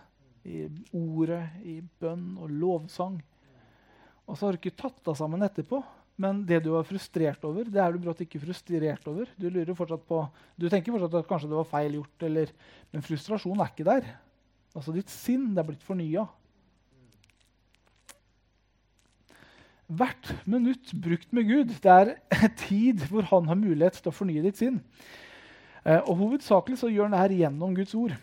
I 0.46 0.64
ordet, 0.94 1.44
i 1.66 1.80
bønn 2.02 2.34
og 2.42 2.50
lovsang. 2.50 3.20
Og 4.26 4.34
så 4.34 4.46
har 4.46 4.56
du 4.56 4.60
ikke 4.60 4.78
tatt 4.78 4.98
deg 5.06 5.18
sammen 5.18 5.46
etterpå. 5.46 5.80
Men 6.16 6.40
det 6.48 6.62
du 6.64 6.70
var 6.72 6.86
frustrert 6.88 7.42
over, 7.44 7.68
det 7.68 7.80
er 7.82 7.92
du 7.92 8.00
brått 8.00 8.22
ikke 8.24 8.40
frustrert 8.40 9.04
over. 9.10 9.28
Du, 9.36 9.50
på, 10.08 10.20
du 10.56 10.66
tenker 10.72 10.94
fortsatt 10.94 11.18
at 11.20 11.28
kanskje 11.28 11.50
det 11.50 11.58
var 11.58 11.68
feil 11.68 11.98
gjort, 11.98 12.24
eller, 12.24 12.52
men 12.90 13.04
frustrasjon 13.04 13.60
er 13.60 13.70
ikke 13.70 13.86
der. 13.86 14.08
Altså 14.72 14.94
Ditt 14.96 15.12
sinn 15.12 15.50
det 15.52 15.60
er 15.60 15.68
blitt 15.68 15.84
fornya. 15.84 16.24
Hvert 19.86 20.32
minutt 20.50 20.90
brukt 20.98 21.30
med 21.30 21.46
Gud 21.46 21.70
det 21.82 21.92
er 21.92 22.48
tid 22.58 23.04
hvor 23.06 23.28
han 23.30 23.46
har 23.46 23.58
mulighet 23.58 24.00
til 24.00 24.10
å 24.10 24.16
fornye 24.16 24.42
ditt 24.42 24.58
sinn. 24.58 24.80
Eh, 25.86 26.00
og 26.00 26.16
Hovedsakelig 26.18 26.80
så 26.80 26.90
gjør 26.90 27.06
han 27.06 27.14
dette 27.14 27.38
gjennom 27.38 27.76
Guds 27.76 27.94
ord. 27.94 28.16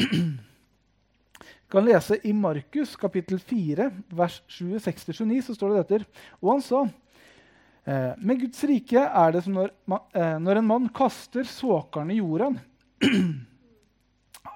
Vi 0.00 1.72
kan 1.72 1.84
lese 1.84 2.18
i 2.28 2.32
Markus 2.36 2.96
kapittel 3.00 3.38
4, 3.40 3.90
vers 4.12 4.40
26-29, 4.52 5.38
så 5.44 5.56
står 5.56 5.72
det 5.72 5.82
dette. 5.82 6.24
Og 6.40 6.50
han 6.54 6.64
sa 6.64 6.82
eh, 6.84 8.12
med 8.16 8.42
Guds 8.46 8.64
rike 8.68 9.04
er 9.04 9.36
det 9.36 9.44
som 9.44 9.56
når, 9.56 9.72
eh, 10.16 10.36
når 10.40 10.60
en 10.60 10.68
mann 10.68 10.88
kaster 10.96 11.48
såkeren 11.48 12.12
i 12.12 12.20
jorden. 12.22 12.60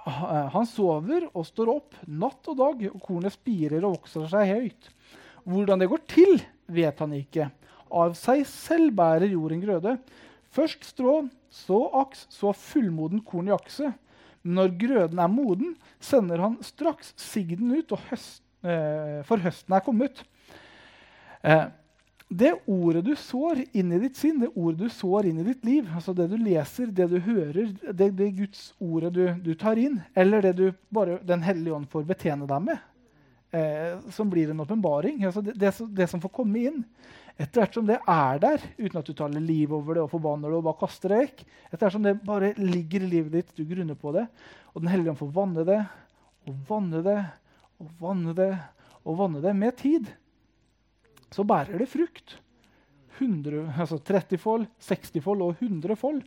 Han 0.06 0.66
sover 0.70 1.24
og 1.32 1.42
står 1.48 1.70
opp 1.72 1.96
natt 2.06 2.46
og 2.52 2.58
dag, 2.60 2.82
og 2.92 3.00
kornet 3.02 3.34
spirer 3.34 3.82
og 3.82 3.96
vokser 3.96 4.28
seg 4.30 4.52
høyt. 4.52 4.90
Hvordan 5.46 5.82
det 5.82 5.90
går 5.90 6.02
til, 6.10 6.40
vet 6.66 6.98
han 7.02 7.14
ikke. 7.14 7.50
Av 7.94 8.16
seg 8.18 8.42
selv 8.50 8.94
bærer 8.98 9.30
jorden 9.30 9.62
grøde. 9.62 9.94
Først 10.50 10.88
strå, 10.88 11.20
så 11.52 11.78
aks, 12.02 12.26
så 12.34 12.52
fullmoden 12.56 13.22
korn 13.26 13.50
i 13.50 13.54
akse. 13.54 13.92
Når 14.46 14.74
grøden 14.78 15.22
er 15.22 15.30
moden, 15.30 15.74
sender 16.02 16.42
han 16.42 16.58
straks 16.66 17.12
sigden 17.20 17.72
ut, 17.74 17.94
høst, 18.10 18.42
eh, 18.66 19.22
for 19.26 19.42
høsten 19.42 19.74
er 19.74 19.84
kommet. 19.86 20.22
Eh, 21.42 21.66
det 22.28 22.52
ordet 22.66 23.04
du 23.06 23.12
sår 23.14 23.60
inn 23.78 23.92
i 23.94 24.00
ditt 24.02 24.18
sinn, 24.18 24.40
det 24.42 24.50
ordet 24.58 24.88
du 24.88 24.90
sår 24.90 25.28
inn 25.30 25.38
i 25.38 25.46
ditt 25.46 25.64
liv, 25.66 25.86
altså 25.94 26.14
det 26.16 26.26
du 26.32 26.36
leser, 26.40 26.90
det 26.90 27.06
du 27.12 27.20
hører, 27.22 27.70
det, 27.86 28.10
det 28.18 28.30
Guds 28.40 28.72
ordet 28.82 29.12
du, 29.14 29.24
du, 29.44 29.52
tar 29.54 29.78
inn, 29.78 30.00
eller 30.14 30.42
det 30.42 30.56
du 30.58 30.64
bare 30.90 31.20
Den 31.22 31.44
hellige 31.46 31.76
ånd 31.76 31.86
får 31.90 32.08
betjene 32.08 32.48
deg 32.50 32.64
med, 32.66 32.82
eh, 33.56 34.10
som 34.14 34.30
blir 34.32 34.52
en 34.52 34.62
åpenbaring, 34.64 35.22
altså 35.24 35.42
det, 35.44 35.56
det, 35.60 35.72
det, 35.96 36.08
som 36.10 36.22
får 36.22 36.32
komme 36.36 36.62
inn, 36.68 36.82
etter 37.36 37.62
hvert 37.62 37.76
som 37.76 37.88
det 37.88 37.98
er 38.00 38.40
der, 38.42 38.62
uten 38.78 39.00
at 39.00 39.08
du 39.08 39.16
taler 39.16 39.44
liv 39.44 39.72
over 39.76 39.98
det 39.98 40.04
og 40.06 40.12
forbanner 40.14 40.52
det 40.52 40.60
og 40.60 40.68
bare 40.68 40.80
kaster 40.84 41.12
det 41.12 41.20
vekk, 41.24 41.42
etter 41.70 41.82
hvert 41.84 41.96
som 41.96 42.06
det 42.06 42.14
bare 42.26 42.52
ligger 42.60 43.04
i 43.04 43.10
livet 43.16 43.34
ditt, 43.36 43.56
du 43.56 43.66
grunner 43.68 43.98
på 43.98 44.14
det, 44.16 44.26
og 44.72 44.84
Den 44.84 44.92
hellige 44.92 45.12
ånd 45.12 45.20
får 45.20 45.34
vanne 45.36 45.66
det 45.66 45.82
og 46.46 46.56
vanne 46.68 47.02
det 47.04 47.20
og 47.82 47.92
vanne 48.00 48.32
det 48.36 48.52
og 49.06 49.20
vanne 49.20 49.42
det 49.44 49.52
med 49.56 49.76
tid, 49.78 50.08
så 51.30 51.44
bærer 51.46 51.78
det 51.78 51.90
frukt. 51.90 52.38
100, 53.16 53.72
altså 53.80 53.98
30-fold, 53.98 54.66
60-fold 54.82 55.44
og 55.44 55.62
100-fold. 55.62 56.22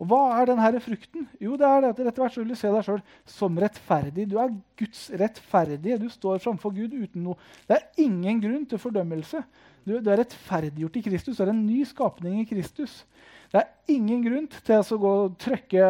Og 0.00 0.10
hva 0.10 0.20
er 0.38 0.50
denne 0.50 0.82
frukten? 0.82 1.26
Jo, 1.42 1.56
det 1.60 1.68
er 1.68 1.84
det 1.84 1.90
at 1.92 2.02
etter 2.04 2.22
hvert 2.22 2.36
så 2.36 2.42
vil 2.42 2.54
du 2.54 2.58
se 2.58 2.70
deg 2.72 2.86
sjøl 2.86 3.02
som 3.28 3.58
rettferdig. 3.60 4.28
Du 4.30 4.38
er 4.40 4.54
Guds 4.80 5.02
rettferdige. 5.20 6.00
Du 6.00 6.08
står 6.12 6.40
framfor 6.44 6.74
Gud 6.76 6.94
uten 6.96 7.26
noe. 7.26 7.50
Det 7.68 7.76
er 7.76 8.06
ingen 8.06 8.40
grunn 8.42 8.64
til 8.68 8.80
fordømmelse. 8.82 9.42
Du, 9.84 9.98
du 9.98 10.10
er 10.12 10.22
rettferdiggjort 10.22 11.00
i 11.00 11.04
Kristus. 11.08 11.36
Du 11.38 11.44
er 11.44 11.52
en 11.54 11.66
ny 11.66 11.82
skapning 11.88 12.40
i 12.42 12.48
Kristus. 12.48 13.02
Det 13.50 13.58
er 13.58 13.94
ingen 13.96 14.20
grunn 14.22 14.44
til 14.46 14.78
å 14.78 14.96
gå 15.02 15.12
og 15.24 15.32
trykke 15.42 15.88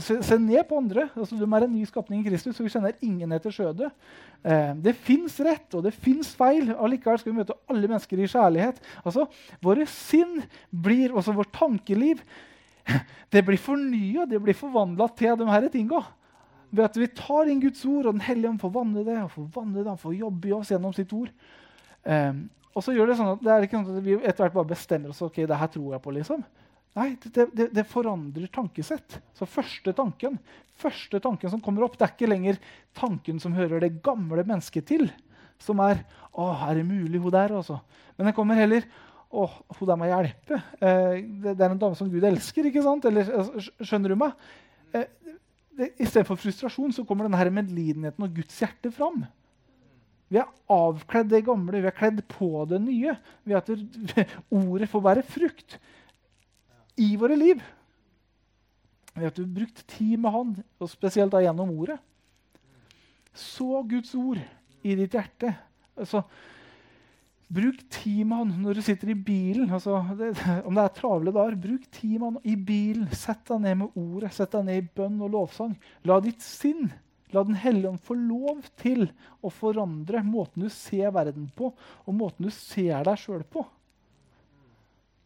se, 0.00 0.14
se, 0.24 0.38
ned 0.40 0.62
på 0.68 0.78
andre. 0.80 1.10
Altså, 1.12 1.36
de 1.36 1.44
er 1.44 1.66
en 1.66 1.74
ny 1.74 1.82
skapning 1.84 2.22
i 2.22 2.30
Kristus, 2.30 2.56
og 2.56 2.64
vi 2.64 2.72
kjenner 2.72 2.96
ingen 3.04 3.34
etter 3.36 3.52
skjødet. 3.52 3.90
Eh, 4.40 4.70
det 4.80 4.94
fins 4.96 5.36
rett, 5.44 5.66
og 5.76 5.84
det 5.84 5.92
fins 5.92 6.30
feil. 6.38 6.70
Allikevel 6.72 7.20
skal 7.20 7.34
vi 7.34 7.42
møte 7.42 7.58
alle 7.68 7.90
mennesker 7.90 8.22
i 8.22 8.30
kjærlighet. 8.32 8.80
Altså, 9.04 9.26
Våre 9.60 9.84
sinn 9.92 10.40
blir, 10.72 11.12
også 11.12 11.36
vårt 11.36 11.52
tankeliv, 11.52 12.24
det 13.34 13.44
blir 13.44 13.60
fornya, 13.60 14.24
det 14.26 14.40
blir 14.40 14.56
forvandla 14.56 15.10
til 15.12 15.36
de 15.36 15.50
disse 15.52 15.72
tinga. 15.76 16.00
Ved 16.72 16.86
at 16.88 16.96
vi 16.96 17.10
tar 17.12 17.52
inn 17.52 17.60
Guds 17.60 17.84
ord, 17.84 18.08
og 18.08 18.16
Den 18.16 18.24
hellige 18.24 18.54
ånd 18.54 18.64
får 18.64 18.72
vanne 18.78 19.04
det, 19.04 19.18
og 19.20 19.36
forvandler 19.36 19.84
det, 19.84 19.92
han 19.92 20.00
får 20.00 20.16
jobbe 20.16 20.48
i 20.48 20.56
oss 20.56 20.72
gjennom 20.72 20.96
sitt 20.96 21.12
ord. 21.12 21.28
Um, 22.08 22.46
og 22.72 22.80
så 22.80 22.96
gjør 22.96 23.12
Det 23.12 23.20
sånn 23.20 23.34
at 23.34 23.42
det 23.44 23.52
er 23.52 23.64
ikke 23.66 23.76
sånn 23.78 23.98
at 24.00 24.04
vi 24.04 24.14
etter 24.16 24.46
hvert 24.46 24.56
bare 24.56 24.72
bestemmer 24.72 25.12
oss 25.12 25.20
ok, 25.22 25.42
det 25.44 25.60
her 25.60 25.68
tror 25.70 25.92
jeg 25.92 26.02
på. 26.02 26.14
liksom. 26.16 26.40
Nei, 26.92 27.14
det, 27.24 27.46
det, 27.56 27.70
det, 27.72 27.86
forandrer 27.88 28.50
tankesett. 28.52 29.16
Så 29.32 29.48
første 29.48 29.94
tanken 29.96 30.36
første 30.82 31.20
tanken 31.22 31.52
som 31.52 31.62
kommer 31.62 31.86
opp, 31.86 31.96
det 31.98 32.06
er 32.06 32.14
ikke 32.14 32.30
lenger 32.30 32.58
tanken 32.98 33.40
som 33.42 33.54
hører 33.56 33.82
det 33.84 34.00
gamle 34.04 34.44
mennesket 34.44 34.88
til. 34.90 35.08
Som 35.62 35.80
er 35.84 36.02
'Å, 36.32 36.68
er 36.68 36.74
det 36.74 36.86
mulig, 36.86 37.20
hun 37.20 37.30
der?' 37.30 37.52
Også. 37.54 37.78
Men 38.16 38.26
den 38.26 38.34
kommer 38.34 38.54
heller 38.58 38.82
'Å, 39.30 39.48
hun 39.78 39.88
der 39.88 39.96
må 39.96 40.08
hjelpe'. 40.10 40.62
Eh, 40.80 41.22
det, 41.22 41.56
det, 41.56 41.60
er 41.60 41.70
en 41.70 41.78
dame 41.78 41.94
som 41.94 42.10
Gud 42.10 42.24
elsker. 42.24 42.66
ikke 42.66 42.82
sant? 42.82 43.04
Eller, 43.04 43.30
altså, 43.30 43.70
skjønner 43.80 44.08
du 44.08 44.16
meg? 44.16 44.32
Eh, 44.92 45.06
Istedenfor 45.98 46.36
frustrasjon 46.36 46.92
så 46.92 47.04
kommer 47.06 47.24
denne 47.24 47.62
medlidenheten 47.62 48.22
og 48.22 48.34
Guds 48.34 48.58
hjerte 48.60 48.90
fram. 48.92 49.24
Vi 50.28 50.36
har 50.36 50.48
avkledd 50.68 51.30
det 51.30 51.46
gamle, 51.46 51.80
vi 51.80 51.88
har 51.88 51.96
kledd 51.96 52.20
på 52.28 52.66
det 52.68 52.80
nye. 52.80 53.16
Ved 53.44 53.56
at 53.56 53.70
ordet 54.50 54.88
får 54.88 55.00
bære 55.00 55.22
frukt 55.22 55.78
i 57.00 57.12
våre 57.20 57.36
liv. 57.38 57.62
Ved 59.12 59.28
at 59.28 59.36
du 59.36 59.44
har 59.44 59.54
brukt 59.60 59.84
tid 59.92 60.16
med 60.20 60.34
Han, 60.34 60.56
og 60.80 60.90
spesielt 60.90 61.32
da 61.32 61.42
gjennom 61.44 61.70
ordet. 61.74 61.98
Så 63.32 63.82
Guds 63.88 64.14
ord 64.16 64.40
i 64.82 64.96
ditt 64.96 65.14
hjerte. 65.16 65.54
Altså, 65.96 66.24
Bruk 67.52 67.82
tid 67.92 68.24
med 68.24 68.38
han 68.38 68.52
når 68.62 68.78
du 68.78 68.82
sitter 68.86 69.10
i 69.12 69.18
bilen. 69.18 69.68
Altså, 69.74 69.98
det, 70.16 70.30
om 70.64 70.76
det 70.76 70.86
er 70.86 70.94
travle 70.96 71.34
dager, 71.34 71.58
bruk 71.60 71.84
tid 71.92 72.14
med 72.16 72.30
han 72.30 72.38
i 72.48 72.54
bilen. 72.56 73.10
Sett 73.12 73.44
deg 73.50 73.60
ned 73.60 73.80
med 73.82 73.98
ordet, 74.00 74.32
sett 74.32 74.54
deg 74.54 74.64
ned 74.68 74.80
i 74.80 74.86
bønn 74.96 75.18
og 75.20 75.34
lovsang. 75.34 75.74
La 76.08 76.16
ditt 76.24 76.40
sinn, 76.44 76.88
la 77.32 77.44
Den 77.44 77.58
hellige 77.60 77.90
ånd 77.92 78.00
få 78.04 78.16
lov 78.16 78.64
til 78.80 79.04
å 79.44 79.52
forandre 79.52 80.22
måten 80.24 80.64
du 80.64 80.72
ser 80.72 81.12
verden 81.12 81.50
på, 81.56 81.72
og 81.76 82.16
måten 82.16 82.48
du 82.48 82.52
ser 82.54 83.04
deg 83.08 83.20
sjøl 83.20 83.44
på. 83.44 83.66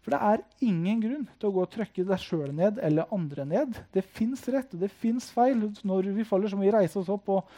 For 0.06 0.14
det 0.14 0.22
er 0.22 0.42
ingen 0.62 1.00
grunn 1.02 1.22
til 1.34 1.48
å 1.48 1.54
gå 1.56 1.62
og 1.64 1.72
trykke 1.72 2.04
deg 2.06 2.20
sjøl 2.22 2.52
ned 2.54 2.76
eller 2.86 3.10
andre 3.10 3.42
ned. 3.50 3.72
Det 3.90 4.04
fins 4.06 4.44
rett 4.54 4.76
og 4.76 4.84
det 4.84 4.92
fins 5.02 5.32
feil. 5.34 5.64
Når 5.82 6.12
vi 6.14 6.26
faller, 6.28 6.46
så 6.46 6.54
må 6.54 6.62
vi 6.62 6.70
reise 6.70 7.00
oss 7.00 7.10
opp 7.10 7.26
og 7.34 7.50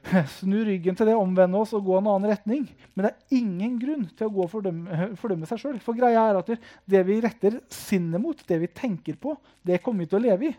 snu 0.38 0.62
ryggen 0.64 0.96
til 0.96 1.10
det, 1.10 1.18
omvende 1.20 1.60
oss 1.60 1.74
og 1.76 1.84
gå 1.84 1.98
en 1.98 2.08
annen 2.08 2.32
retning. 2.32 2.64
Men 2.94 3.04
det 3.04 3.12
er 3.12 3.36
ingen 3.42 3.76
grunn 3.82 4.08
til 4.16 4.30
å 4.30 4.32
gå 4.32 4.46
og 4.46 4.48
fordømme, 4.54 5.10
fordømme 5.20 5.50
seg 5.50 5.60
sjøl. 5.60 5.76
For 5.84 6.00
greia 6.00 6.24
er 6.30 6.40
at 6.40 6.56
det 6.88 7.04
vi 7.04 7.20
retter 7.20 7.60
sinnet 7.68 8.24
mot, 8.24 8.40
det 8.48 8.62
vi 8.64 8.72
tenker 8.80 9.20
på, 9.20 9.36
det 9.60 9.82
kommer 9.84 10.06
vi 10.06 10.14
til 10.14 10.22
å 10.22 10.24
leve 10.24 10.48
i. 10.48 10.56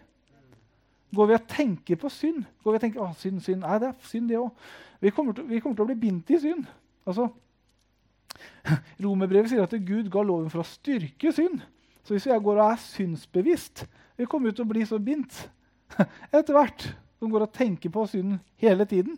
Går 1.17 1.33
vi 1.33 1.39
og 1.41 1.49
tenker 1.49 1.97
på 1.99 2.13
synd 2.13 2.45
går 2.61 2.75
vi 2.75 2.77
og 2.77 2.83
tenker, 2.85 3.01
å, 3.01 3.15
synd, 3.17 3.41
synd, 3.43 3.65
Nei, 3.65 3.81
det 3.81 3.89
er 3.89 4.11
synd, 4.13 4.29
det 4.29 4.37
òg. 4.39 4.53
Vi, 5.01 5.09
vi 5.09 5.57
kommer 5.65 5.73
til 5.73 5.87
å 5.89 5.89
bli 5.89 5.97
bindt 6.05 6.29
i 6.37 6.45
synd. 6.45 6.69
Altså, 7.01 7.31
Romerbrevet 9.03 9.51
sier 9.51 9.65
at 9.65 9.75
Gud 9.85 10.09
ga 10.13 10.23
loven 10.25 10.49
for 10.53 10.63
å 10.63 10.67
styrke 10.67 11.33
synd. 11.35 11.63
Så 12.05 12.15
hvis 12.15 12.27
jeg 12.29 12.43
går 12.43 12.59
og 12.59 12.71
er 12.71 12.81
synsbevisst, 12.81 13.85
jeg 14.17 14.29
komme 14.29 14.51
ut 14.51 14.61
og 14.61 14.69
bli 14.69 14.85
så 14.87 14.99
bindt 15.01 15.37
etter 16.35 16.55
hvert 16.55 16.87
som 17.21 17.31
går 17.31 17.45
og 17.45 17.53
tenker 17.53 17.93
på 17.93 18.05
synd 18.09 18.39
hele 18.61 18.87
tiden. 18.89 19.17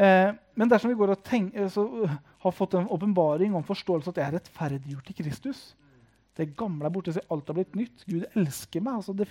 Eh, 0.00 0.30
men 0.56 0.70
dersom 0.70 0.92
vi 0.92 0.98
går 0.98 1.14
og 1.14 1.24
tenker, 1.24 1.68
så, 1.72 1.84
uh, 1.84 2.16
har 2.40 2.56
fått 2.56 2.78
en 2.78 2.88
åpenbaring 2.88 3.52
om 3.56 3.64
forståelse 3.66 4.12
at 4.12 4.20
jeg 4.20 4.26
er 4.26 4.36
rettferdiggjort 4.38 5.10
i 5.12 5.16
Kristus 5.18 5.60
Det 6.40 6.48
gamle 6.58 6.88
er 6.88 6.92
borte, 6.94 7.12
så 7.14 7.22
alt 7.32 7.50
har 7.50 7.56
blitt 7.58 7.76
nytt. 7.78 8.04
Gud 8.08 8.24
elsker 8.38 8.84
meg. 8.84 9.00
Altså, 9.00 9.14
det 9.16 9.26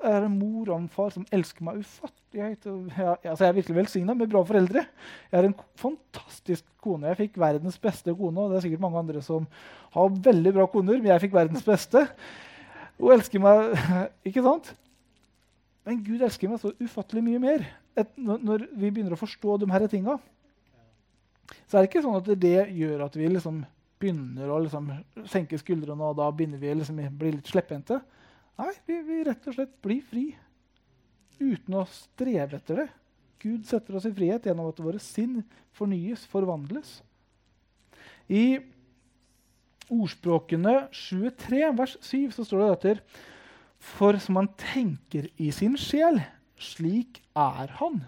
er 0.00 0.24
en 0.24 0.38
mor 0.38 0.70
og 0.70 0.76
en 0.78 0.88
far 0.92 1.12
som 1.14 1.26
elsker 1.34 1.66
meg 1.66 1.82
ufattelig 1.82 2.46
høyt. 2.46 2.68
Jeg, 2.68 3.16
altså, 3.16 3.44
jeg 3.44 3.50
er 3.50 3.58
virkelig 3.58 3.78
velsigna 3.78 4.16
med 4.18 4.32
bra 4.32 4.42
foreldre. 4.48 4.86
Jeg 5.30 5.38
har 5.38 5.48
en 5.50 5.58
fantastisk 5.80 6.64
kone. 6.84 7.10
Jeg 7.12 7.20
fikk 7.20 7.38
verdens 7.42 7.76
beste 7.82 8.14
kone. 8.16 8.40
og 8.40 8.50
det 8.50 8.58
er 8.58 8.66
sikkert 8.68 8.86
mange 8.86 9.02
andre 9.02 9.22
som 9.24 9.46
har 9.94 10.16
veldig 10.30 10.54
bra 10.56 10.66
koner, 10.72 10.98
men 10.98 11.12
jeg 11.12 11.26
fikk 11.26 11.36
verdens 11.36 11.66
beste. 11.66 12.06
Hun 12.98 13.14
elsker 13.18 13.42
meg, 13.42 13.76
ikke 14.30 14.44
sant? 14.46 14.74
Men 15.84 16.00
Gud 16.04 16.22
elsker 16.24 16.48
meg 16.48 16.62
så 16.62 16.72
ufattelig 16.80 17.24
mye 17.26 17.42
mer. 17.42 17.66
Et, 18.00 18.16
når 18.16 18.66
vi 18.72 18.88
begynner 18.88 19.14
å 19.14 19.20
forstå 19.20 19.60
de 19.60 19.70
her 19.70 19.84
tinga, 19.92 20.16
så 21.68 21.76
er 21.76 21.84
det 21.84 21.90
ikke 21.90 22.04
sånn 22.04 22.18
at 22.18 22.28
det 22.40 22.58
gjør 22.72 23.04
at 23.04 23.16
vi 23.18 23.28
liksom 23.28 23.62
begynner 24.04 24.52
å 24.52 24.60
liksom 24.62 24.90
senke 25.30 25.58
skuldrene 25.60 26.10
og 26.10 26.18
da 26.20 26.28
begynner 26.30 26.60
vi 26.60 26.74
liksom 26.76 27.00
å 27.00 27.08
bli 27.18 27.34
litt 27.38 27.50
slepphendte. 27.50 28.00
Nei, 28.60 28.72
vi, 28.86 29.00
vi 29.06 29.22
rett 29.26 29.48
og 29.50 29.56
slett 29.56 29.74
blir 29.82 30.04
fri 30.06 30.28
uten 31.40 31.80
å 31.80 31.86
streve 31.90 32.60
etter 32.60 32.84
det. 32.84 32.88
Gud 33.42 33.66
setter 33.68 33.98
oss 33.98 34.06
i 34.08 34.14
frihet 34.14 34.46
gjennom 34.46 34.70
at 34.70 34.80
våre 34.80 35.00
sinn 35.02 35.42
fornyes, 35.76 36.22
forvandles. 36.30 37.00
I 38.30 38.60
ordspråkene 39.92 40.86
23, 40.94 41.64
vers 41.76 41.96
7, 42.00 42.30
så 42.32 42.46
står 42.46 42.62
det 42.62 42.70
dette 42.72 43.22
for 43.84 44.16
som 44.22 44.38
han 44.40 44.48
tenker 44.56 45.28
i 45.36 45.50
sin 45.52 45.74
sjel, 45.76 46.22
slik 46.56 47.20
er 47.36 47.74
han. 47.82 48.00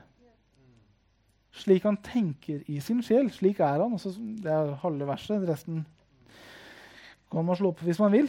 Slik 1.57 1.87
han 1.89 1.97
tenker 2.05 2.65
i 2.69 2.81
sin 2.85 3.01
sjel, 3.05 3.31
slik 3.33 3.63
er 3.65 3.81
han. 3.81 3.95
Også, 3.97 4.13
det 4.43 4.53
er 4.53 4.75
halve 4.83 5.09
verset. 5.09 5.47
Resten 5.49 5.85
kan 7.33 7.47
man 7.47 7.57
slå 7.59 7.73
opp 7.73 7.81
hvis 7.87 8.01
man 8.03 8.13
vil. 8.13 8.29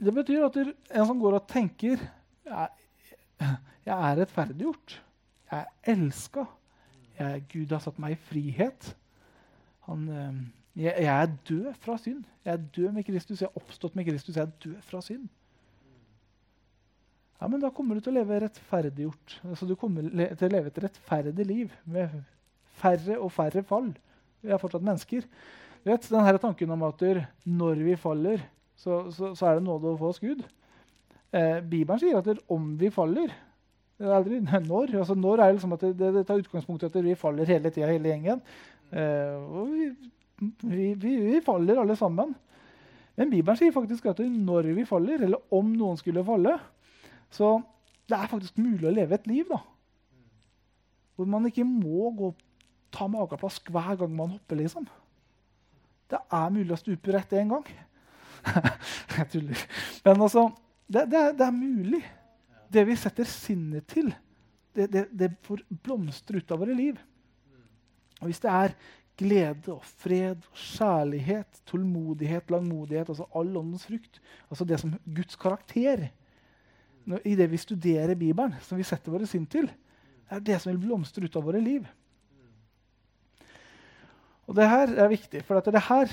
Det 0.00 0.12
betyr 0.16 0.46
at 0.46 0.58
en 0.60 1.06
som 1.08 1.20
går 1.20 1.38
og 1.38 1.48
tenker 1.48 2.00
jeg 2.50 3.96
er 3.96 4.20
rettferdiggjort. 4.20 4.96
Jeg 5.50 5.60
er 5.60 5.92
elska. 5.92 6.44
Gud 7.52 7.72
har 7.72 7.82
satt 7.84 7.98
meg 8.00 8.16
i 8.16 8.22
frihet. 8.28 8.94
Han, 9.88 10.06
eh, 10.08 10.38
jeg, 10.84 10.94
jeg, 11.04 11.10
er 11.10 11.34
død 11.48 11.74
fra 11.80 11.96
synd. 12.00 12.24
Jeg 12.44 12.52
er 12.52 12.68
død 12.76 12.92
med 12.96 13.04
Kristus. 13.04 13.40
Jeg 13.40 13.48
er 13.48 13.60
oppstått 13.60 13.96
med 13.96 14.08
Kristus. 14.08 14.36
Jeg 14.36 14.42
er 14.42 14.56
død 14.64 14.80
fra 14.88 15.02
synd 15.04 15.28
ja, 17.40 17.48
men 17.48 17.62
da 17.62 17.70
kommer 17.72 17.96
du 17.96 18.04
til 18.04 18.12
å 18.12 18.18
leve 18.18 18.42
rettferdiggjort. 18.44 19.40
Altså, 19.48 19.66
du 19.68 19.74
kommer 19.80 20.04
til 20.04 20.46
å 20.46 20.52
leve 20.52 20.68
et 20.68 20.80
rettferdig 20.84 21.46
liv 21.48 21.74
med 21.88 22.12
færre 22.80 23.16
og 23.16 23.32
færre 23.32 23.62
fall. 23.66 23.90
Vi 24.44 24.52
er 24.52 24.60
fortsatt 24.60 24.84
mennesker. 24.84 25.24
Du 25.80 25.88
vet, 25.88 26.08
denne 26.12 26.40
tanken 26.40 26.74
om 26.76 26.84
at 26.88 27.04
når 27.48 27.84
vi 27.86 27.96
faller, 28.00 28.42
så, 28.76 29.06
så, 29.12 29.32
så 29.36 29.48
er 29.48 29.56
det 29.56 29.64
nåde 29.64 29.94
å 29.94 30.00
få 30.00 30.10
oss 30.12 30.20
Gud. 30.20 30.42
Eh, 31.32 31.60
Bibelen 31.64 32.00
sier 32.02 32.18
at 32.20 32.44
om 32.52 32.74
vi 32.80 32.90
faller 32.92 33.32
det 34.00 34.08
er 34.08 34.16
aldri 34.16 34.40
når. 34.70 34.94
Altså, 35.02 35.16
når 35.16 35.44
er 35.44 35.54
liksom 35.54 35.76
at 35.76 35.84
det, 35.84 36.12
det, 36.16 36.26
tar 36.28 36.40
utgangspunkt 36.40 36.84
i 36.84 36.88
at 36.88 37.00
vi 37.04 37.16
faller 37.18 37.48
hele 37.48 37.72
tida, 37.72 37.90
hele 37.90 38.12
gjengen. 38.12 38.40
Eh, 38.92 39.36
og 39.36 39.74
vi, 39.74 39.88
vi, 40.64 40.86
vi, 40.94 41.16
vi, 41.26 41.40
faller 41.44 41.82
alle 41.82 41.96
sammen. 41.96 42.32
Men 43.16 43.32
Bibelen 43.32 43.58
sier 43.60 43.74
faktisk 43.74 44.08
at 44.08 44.22
når 44.24 44.70
vi 44.78 44.86
faller, 44.88 45.26
eller 45.26 45.56
om 45.56 45.72
noen 45.76 46.00
skulle 46.00 46.24
falle, 46.24 46.56
så 47.30 47.58
det 48.10 48.18
er 48.18 48.30
faktisk 48.30 48.58
mulig 48.58 48.88
å 48.88 48.94
leve 48.94 49.16
et 49.16 49.28
liv 49.30 49.50
da. 49.50 49.60
hvor 51.14 51.28
man 51.28 51.46
ikke 51.46 51.66
må 51.68 52.10
gå 52.16 52.30
ta 52.90 53.06
mageplask 53.10 53.68
hver 53.70 53.98
gang 54.00 54.14
man 54.16 54.32
hopper. 54.34 54.56
liksom. 54.56 54.86
Det 56.10 56.18
er 56.18 56.54
mulig 56.54 56.74
å 56.74 56.80
stupe 56.80 57.12
rett 57.14 57.34
én 57.38 57.52
gang. 57.52 57.66
Jeg 59.16 59.28
tuller. 59.34 59.66
Men 60.04 60.24
altså, 60.26 60.48
det, 60.88 61.04
det, 61.12 61.20
det, 61.38 61.46
er, 61.46 61.54
mulig. 61.54 62.02
Det 62.72 62.86
vi 62.88 62.96
setter 62.98 63.28
sinnet 63.28 63.86
til, 63.90 64.10
det, 64.74 65.06
det 65.10 65.30
får 65.46 65.62
blomstre 65.84 66.40
ut 66.40 66.54
av 66.54 66.62
våre 66.62 66.74
liv. 66.74 66.98
Og 68.20 68.30
hvis 68.30 68.42
det 68.42 68.50
er 68.52 68.74
glede 69.20 69.74
og 69.74 69.84
fred 70.00 70.40
og 70.48 70.60
kjærlighet, 70.64 71.60
tålmodighet, 71.68 72.50
langmodighet, 72.52 73.12
altså 73.12 73.26
all 73.36 73.52
åndens 73.60 73.86
frukt, 73.88 74.20
altså 74.48 74.66
det 74.68 74.80
som 74.80 74.94
Guds 75.04 75.36
karakter, 75.40 76.08
i 77.24 77.36
det 77.38 77.46
vi 77.50 77.60
studerer 77.60 78.14
Bibelen, 78.18 78.54
som 78.64 78.78
vi 78.78 78.86
setter 78.86 79.12
våre 79.12 79.28
sinn 79.28 79.46
til, 79.50 79.68
er 80.30 80.42
det 80.44 80.60
som 80.60 80.70
vil 80.72 80.82
blomstre 80.82 81.24
ut 81.26 81.38
av 81.38 81.46
våre 81.46 81.62
liv. 81.62 81.86
Og 84.50 84.56
det 84.58 84.66
her 84.66 84.92
er 84.98 85.10
viktig, 85.10 85.42
for 85.46 85.62
det 85.62 85.82
her 85.86 86.12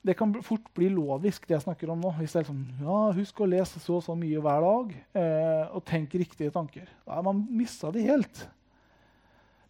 det 0.00 0.14
kan 0.16 0.32
fort 0.44 0.68
bli 0.76 0.88
lovisk, 0.92 1.44
det 1.44 1.58
jeg 1.58 1.66
snakker 1.66 1.90
om 1.92 2.00
nå. 2.00 2.12
Hvis 2.16 2.32
det 2.32 2.40
er 2.40 2.48
sånn, 2.48 2.62
ja, 2.80 3.00
Husk 3.16 3.42
å 3.44 3.48
lese 3.48 3.82
så 3.82 3.98
og 3.98 4.04
så 4.06 4.16
mye 4.16 4.40
hver 4.40 4.64
dag, 4.64 4.94
eh, 5.20 5.74
og 5.76 5.84
tenk 5.88 6.16
riktige 6.16 6.52
tanker. 6.54 6.88
Da 7.04 7.18
har 7.18 7.26
man 7.26 7.42
mista 7.52 7.92
det 7.92 8.06
helt. 8.06 8.40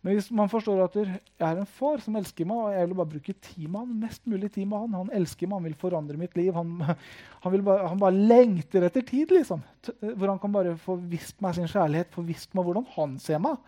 Men 0.00 0.16
hvis 0.16 0.30
man 0.32 0.48
forstår 0.48 0.78
at 0.86 0.94
jeg 0.96 1.18
er 1.44 1.58
en 1.60 1.68
far 1.68 2.00
som 2.00 2.14
elsker 2.16 2.46
meg, 2.48 2.56
og 2.56 2.72
jeg 2.72 2.88
vil 2.88 2.96
bare 2.96 3.10
bruke 3.10 3.34
tid 3.36 3.66
med 3.66 3.82
han, 3.82 3.98
mest 4.00 4.22
mulig 4.32 4.48
tid 4.54 4.64
med 4.70 4.86
han, 4.86 4.94
han 4.96 5.10
elsker 5.18 5.48
meg, 5.48 5.58
han 5.58 5.66
vil 5.68 5.80
forandre 5.82 6.20
mitt 6.20 6.38
liv, 6.40 6.54
han, 6.56 6.70
han, 7.44 7.56
bare, 7.66 7.90
han 7.90 8.00
bare, 8.00 8.22
lengter 8.32 8.86
etter 8.88 9.04
tid, 9.04 9.34
liksom, 9.36 9.60
hvor 9.90 10.32
han 10.32 10.40
kan 10.40 10.54
bare 10.54 10.72
få 10.80 10.96
visst 11.10 11.36
meg 11.44 11.58
sin 11.58 11.68
kjærlighet, 11.68 12.14
få 12.16 12.24
visst 12.24 12.56
meg 12.56 12.64
hvordan 12.64 12.88
han 12.94 13.18
ser 13.20 13.42
meg. 13.44 13.60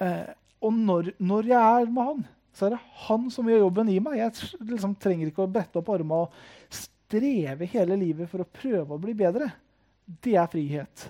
Eh, 0.00 0.32
og 0.64 0.80
når, 0.80 1.12
når, 1.20 1.50
jeg 1.52 1.82
er 1.82 1.92
med 1.92 2.08
han, 2.08 2.24
så 2.56 2.66
er 2.66 2.74
det 2.78 2.80
han 3.04 3.28
som 3.34 3.50
gjør 3.50 3.66
jobben 3.66 3.92
i 3.92 3.98
meg. 4.00 4.16
Jeg 4.22 4.64
liksom, 4.70 4.96
trenger 4.96 5.28
ikke 5.28 5.44
å 5.44 5.50
brette 5.50 5.82
opp 5.82 5.92
armene 5.92 6.24
og 6.24 6.72
streve 6.72 7.68
hele 7.68 8.00
livet 8.00 8.30
for 8.32 8.40
å 8.40 8.48
prøve 8.48 8.96
å 8.96 9.02
bli 9.02 9.12
bedre. 9.18 9.50
Det 10.24 10.38
er 10.40 10.48
frihet. 10.48 11.08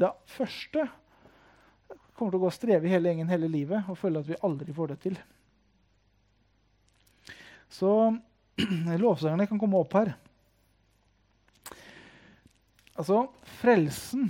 Det 0.00 0.08
første 0.38 0.86
kommer 2.22 2.36
til 2.36 2.38
å 2.38 2.44
gå 2.44 2.50
og 2.52 2.54
streve 2.54 2.90
hele 2.90 3.10
gjengen 3.10 3.30
hele 3.32 3.50
livet 3.50 3.88
og 3.90 3.98
føle 3.98 4.20
at 4.22 4.28
vi 4.30 4.38
aldri 4.46 4.74
får 4.76 4.92
det 4.92 4.98
til. 5.02 5.16
Så 7.72 7.90
lovsangerne 9.02 9.48
kan 9.50 9.58
komme 9.58 9.80
opp 9.82 9.96
her. 9.98 10.12
Altså, 12.94 13.24
frelsen, 13.58 14.28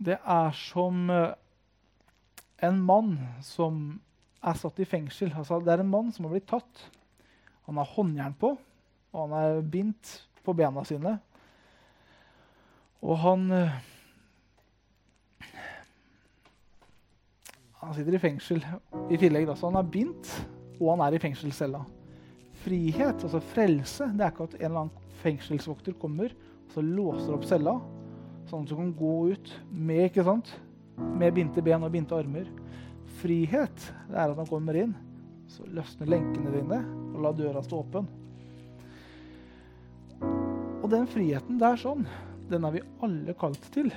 det 0.00 0.16
er 0.16 0.54
som 0.56 1.10
eh, 1.12 1.34
en 2.64 2.78
mann 2.80 3.16
som 3.44 3.98
er 4.40 4.56
satt 4.56 4.80
i 4.80 4.86
fengsel. 4.88 5.34
Altså, 5.36 5.58
det 5.60 5.74
er 5.74 5.82
en 5.82 5.92
mann 5.92 6.08
som 6.14 6.24
har 6.24 6.36
blitt 6.36 6.48
tatt. 6.48 6.86
Han 7.68 7.76
har 7.76 7.92
håndjern 7.92 8.38
på, 8.40 8.54
og 9.12 9.20
han 9.26 9.34
er 9.36 9.60
bindt 9.68 10.14
på 10.46 10.54
bena 10.56 10.86
sine. 10.88 11.18
Og 13.04 13.18
han 13.20 13.50
Han 17.78 17.94
sitter 17.94 18.16
i 18.16 18.22
fengsel 18.22 18.64
i 19.10 19.18
tillegg. 19.20 19.46
Da. 19.48 19.54
Så 19.56 19.70
han 19.70 19.78
er 19.78 19.92
bindt, 19.92 20.30
og 20.80 20.92
han 20.94 21.04
er 21.06 21.16
i 21.16 21.22
fengselscella. 21.22 21.84
Frihet, 22.64 23.22
altså 23.22 23.40
frelse, 23.54 24.08
det 24.18 24.24
er 24.24 24.32
ikke 24.32 24.48
at 24.48 24.56
en 24.58 24.64
eller 24.66 24.84
annen 24.84 25.10
fengselsvokter 25.22 25.94
kommer 25.98 26.34
og 26.68 26.74
så 26.74 26.82
låser 26.84 27.32
opp 27.32 27.46
cella, 27.48 27.78
sånn 28.48 28.64
at 28.64 28.70
du 28.70 28.76
kan 28.76 28.90
gå 28.96 29.12
ut 29.32 29.52
med, 29.72 30.08
ikke 30.10 30.26
sant? 30.26 30.50
med 30.98 31.30
binte 31.36 31.62
ben 31.62 31.84
og 31.86 31.92
binte 31.94 32.16
armer. 32.16 32.48
Frihet 33.20 33.84
det 34.10 34.16
er 34.18 34.32
at 34.32 34.38
han 34.38 34.48
kommer 34.50 34.76
inn, 34.76 34.92
så 35.48 35.64
løsner 35.70 36.10
lenkene 36.10 36.52
dine, 36.52 36.80
og 37.14 37.22
la 37.24 37.32
døra 37.38 37.62
stå 37.64 37.80
åpen. 37.84 38.08
Og 40.82 40.88
den 40.92 41.06
friheten 41.10 41.60
der 41.60 41.78
sånn, 41.80 42.04
den 42.50 42.66
er 42.66 42.74
vi 42.74 42.84
alle 43.04 43.34
kalt 43.38 43.64
til. 43.72 43.92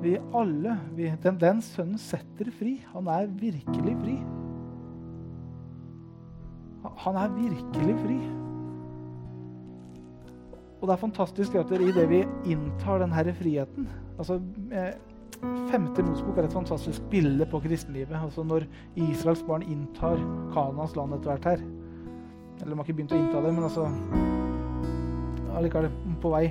Vi 0.00 0.16
alle, 0.34 0.76
vi, 0.96 1.08
den, 1.22 1.40
den 1.40 1.62
sønnen 1.64 2.00
setter 2.00 2.48
fri. 2.56 2.78
Han 2.94 3.08
er 3.12 3.28
virkelig 3.40 3.96
fri. 4.00 4.18
Han 7.04 7.18
er 7.20 7.34
virkelig 7.36 7.96
fri. 8.00 8.20
Og 10.80 10.88
det 10.88 10.94
er 10.94 11.02
fantastisk 11.02 11.58
at 11.60 11.72
i 11.76 11.92
det 11.92 12.06
vi 12.08 12.22
inntar 12.48 13.02
denne 13.02 13.34
friheten 13.36 13.90
altså 14.20 14.40
eh, 14.72 14.92
Femte 15.70 16.02
Mosbok 16.04 16.38
er 16.38 16.44
et 16.48 16.52
fantastisk 16.52 17.02
bilde 17.10 17.46
på 17.48 17.60
kristenlivet. 17.64 18.16
Altså 18.24 18.42
når 18.44 18.66
Israels 18.96 19.42
barn 19.46 19.62
inntar 19.62 20.18
Kanas 20.52 20.96
land 20.96 21.14
etter 21.16 21.30
hvert 21.30 21.44
her. 21.48 21.62
Eller 22.60 22.74
de 22.74 22.76
har 22.76 22.84
ikke 22.84 22.96
begynt 22.98 23.14
å 23.16 23.20
innta 23.20 23.40
det, 23.40 23.52
men 23.56 23.64
altså 23.64 23.86
allikevel 25.56 25.88
på 26.20 26.32
vei. 26.34 26.42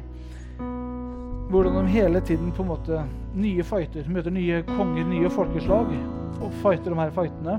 Hvordan 1.49 1.79
de 1.79 1.87
hele 1.89 2.21
tiden 2.21 2.51
på 2.53 2.61
en 2.61 2.69
måte 2.69 3.03
nye 3.33 3.63
fighter, 3.65 4.05
møter 4.05 4.33
nye 4.33 4.61
konger, 4.67 5.05
nye 5.09 5.29
folkeslag, 5.33 5.87
og 6.39 6.51
fighter 6.61 6.93
de 6.93 6.99
her 6.99 7.13
fightene. 7.15 7.55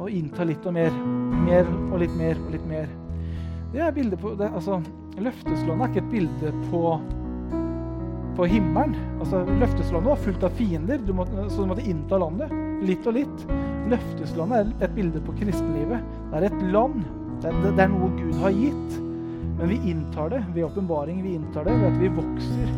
Og 0.00 0.08
inntar 0.10 0.48
litt 0.48 0.64
og 0.64 0.72
mer. 0.74 0.94
Mer 1.44 1.68
og 1.90 1.98
litt 2.00 2.14
mer 2.16 2.40
og 2.40 2.54
litt 2.54 2.64
mer. 2.70 2.88
Det 3.74 3.82
er 3.84 3.92
bildet 3.92 4.22
på 4.22 4.32
det, 4.38 4.48
altså, 4.54 4.78
Løfteslandet 5.20 5.84
er 5.84 5.90
ikke 5.92 6.00
et 6.00 6.10
bilde 6.10 6.52
på, 6.70 6.80
på 8.38 8.46
himmelen. 8.50 8.96
Altså, 9.18 9.44
Løfteslandet 9.60 10.10
var 10.10 10.24
fullt 10.24 10.46
av 10.48 10.56
fiender, 10.58 11.04
du 11.04 11.12
måtte, 11.14 11.44
så 11.52 11.62
du 11.62 11.70
måtte 11.74 11.84
innta 11.90 12.18
landet. 12.22 12.56
Litt 12.88 13.06
og 13.06 13.18
litt. 13.18 13.44
Løfteslandet 13.92 14.72
er 14.80 14.88
et 14.88 14.96
bilde 14.96 15.22
på 15.28 15.36
kristenlivet. 15.42 16.08
Det 16.32 16.40
er 16.40 16.48
et 16.48 16.64
land. 16.72 17.04
Det 17.44 17.52
er, 17.52 17.60
det 17.68 17.84
er 17.84 17.92
noe 17.92 18.10
Gud 18.16 18.40
har 18.40 18.56
gitt. 18.56 18.98
Men 19.60 19.70
vi 19.70 19.78
inntar 19.92 20.32
det 20.32 20.42
ved 20.56 20.64
åpenbaring. 20.70 21.22
Vi 21.22 21.36
inntar 21.36 21.68
det 21.68 21.76
ved 21.78 21.92
at 21.92 22.00
vi 22.00 22.14
vokser. 22.16 22.74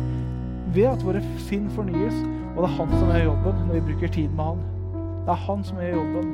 Ved 0.75 0.89
at 0.91 1.05
våre 1.05 1.21
sinn 1.47 1.69
fornyes. 1.75 2.15
Og 2.55 2.63
det 2.63 2.71
er 2.71 2.77
han 2.79 2.95
som 2.95 3.11
gjør 3.13 3.29
jobben 3.29 3.61
når 3.67 3.77
vi 3.77 3.85
bruker 3.91 4.13
tid 4.15 4.33
med 4.33 4.43
han. 4.51 4.65
Det 5.27 5.33
er 5.33 5.43
han 5.43 5.63
som 5.67 5.79
gjør 5.81 5.97
jobben. 5.99 6.31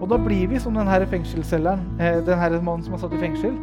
Og 0.00 0.08
da 0.12 0.16
blir 0.22 0.48
vi 0.48 0.60
som 0.62 0.76
denne 0.78 1.10
fengselscelleren, 1.10 1.82
eh, 2.00 2.20
denne 2.24 2.62
mannen 2.62 2.84
som 2.86 2.94
er 2.94 3.02
satt 3.02 3.16
i 3.16 3.20
fengsel. 3.20 3.56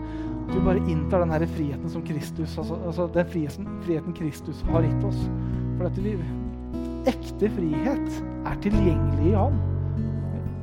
At 0.43 0.55
vi 0.55 0.63
bare 0.65 0.83
inntar 0.91 1.23
den 1.23 1.31
her 1.31 1.45
friheten 1.55 1.89
som 1.89 2.03
Kristus, 2.03 2.57
altså, 2.57 2.77
altså 2.85 3.07
den 3.13 3.29
friheten, 3.31 3.67
friheten, 3.85 4.13
Kristus 4.13 4.61
har 4.69 4.83
gitt 4.83 5.05
oss. 5.07 5.21
For 5.77 5.87
dette 5.87 6.01
liv. 6.03 6.19
ekte 7.07 7.49
frihet 7.51 8.23
er 8.47 8.59
tilgjengelig 8.63 9.31
i 9.31 9.35
Han. 9.35 9.57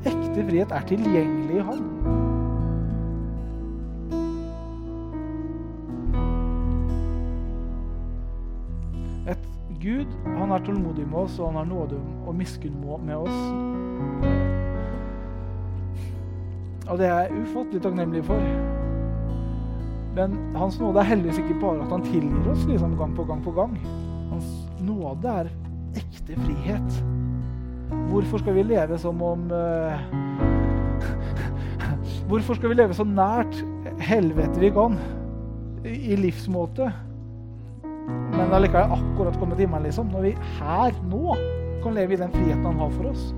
Ekte 0.09 0.45
frihet 0.49 0.71
er 0.73 0.87
tilgjengelig 0.89 1.57
i 1.57 1.65
Han. 1.65 1.83
Gud 9.81 10.11
han 10.37 10.53
er 10.53 10.65
tålmodig 10.65 11.07
med 11.09 11.19
oss, 11.23 11.39
og 11.41 11.53
han 11.53 11.63
har 11.63 11.69
nåde 11.71 12.01
og 12.29 12.35
miskunn 12.37 12.83
med 13.07 13.17
oss. 13.17 13.39
Og 16.91 16.99
det 16.99 17.07
er 17.07 17.21
jeg 17.23 17.45
ufattelig 17.45 17.83
takknemlig 17.85 18.25
for. 18.27 18.43
Men 20.17 20.37
Hans 20.59 20.81
nåde 20.81 21.01
er 21.01 21.09
heldigvis 21.13 21.39
ikke 21.39 21.61
bare 21.63 21.85
at 21.85 21.93
han 21.95 22.05
tilgir 22.05 22.51
oss 22.51 22.67
liksom, 22.69 22.97
gang 22.99 23.15
på 23.17 23.25
gang 23.25 23.43
på 23.45 23.55
gang. 23.57 23.77
Hans 24.33 24.49
nåde 24.83 25.35
er 25.45 25.53
ekte 25.97 26.37
frihet. 26.45 26.99
Hvorfor 28.11 28.43
skal 28.43 28.55
vi 28.59 28.67
leve 28.67 28.99
som 28.99 29.23
om 29.23 29.49
uh, 29.51 29.97
Hvorfor 32.29 32.59
skal 32.59 32.71
vi 32.73 32.79
leve 32.79 32.95
så 32.95 33.07
nært 33.07 33.63
helvete 34.03 34.61
vi 34.61 34.71
kan 34.75 34.99
i, 35.87 36.17
livsmåte, 36.19 36.91
men 38.35 38.55
allikevel 38.57 38.95
akkurat 38.97 39.39
kommet 39.41 39.59
til 39.59 39.67
himmelen, 39.67 39.89
liksom? 39.89 40.11
Når 40.15 40.27
vi 40.29 40.35
her, 40.59 40.97
nå, 41.11 41.37
kan 41.85 41.97
leve 41.97 42.17
i 42.17 42.21
den 42.21 42.33
friheten 42.35 42.67
han 42.67 42.83
har 42.83 42.93
for 42.97 43.11
oss. 43.13 43.31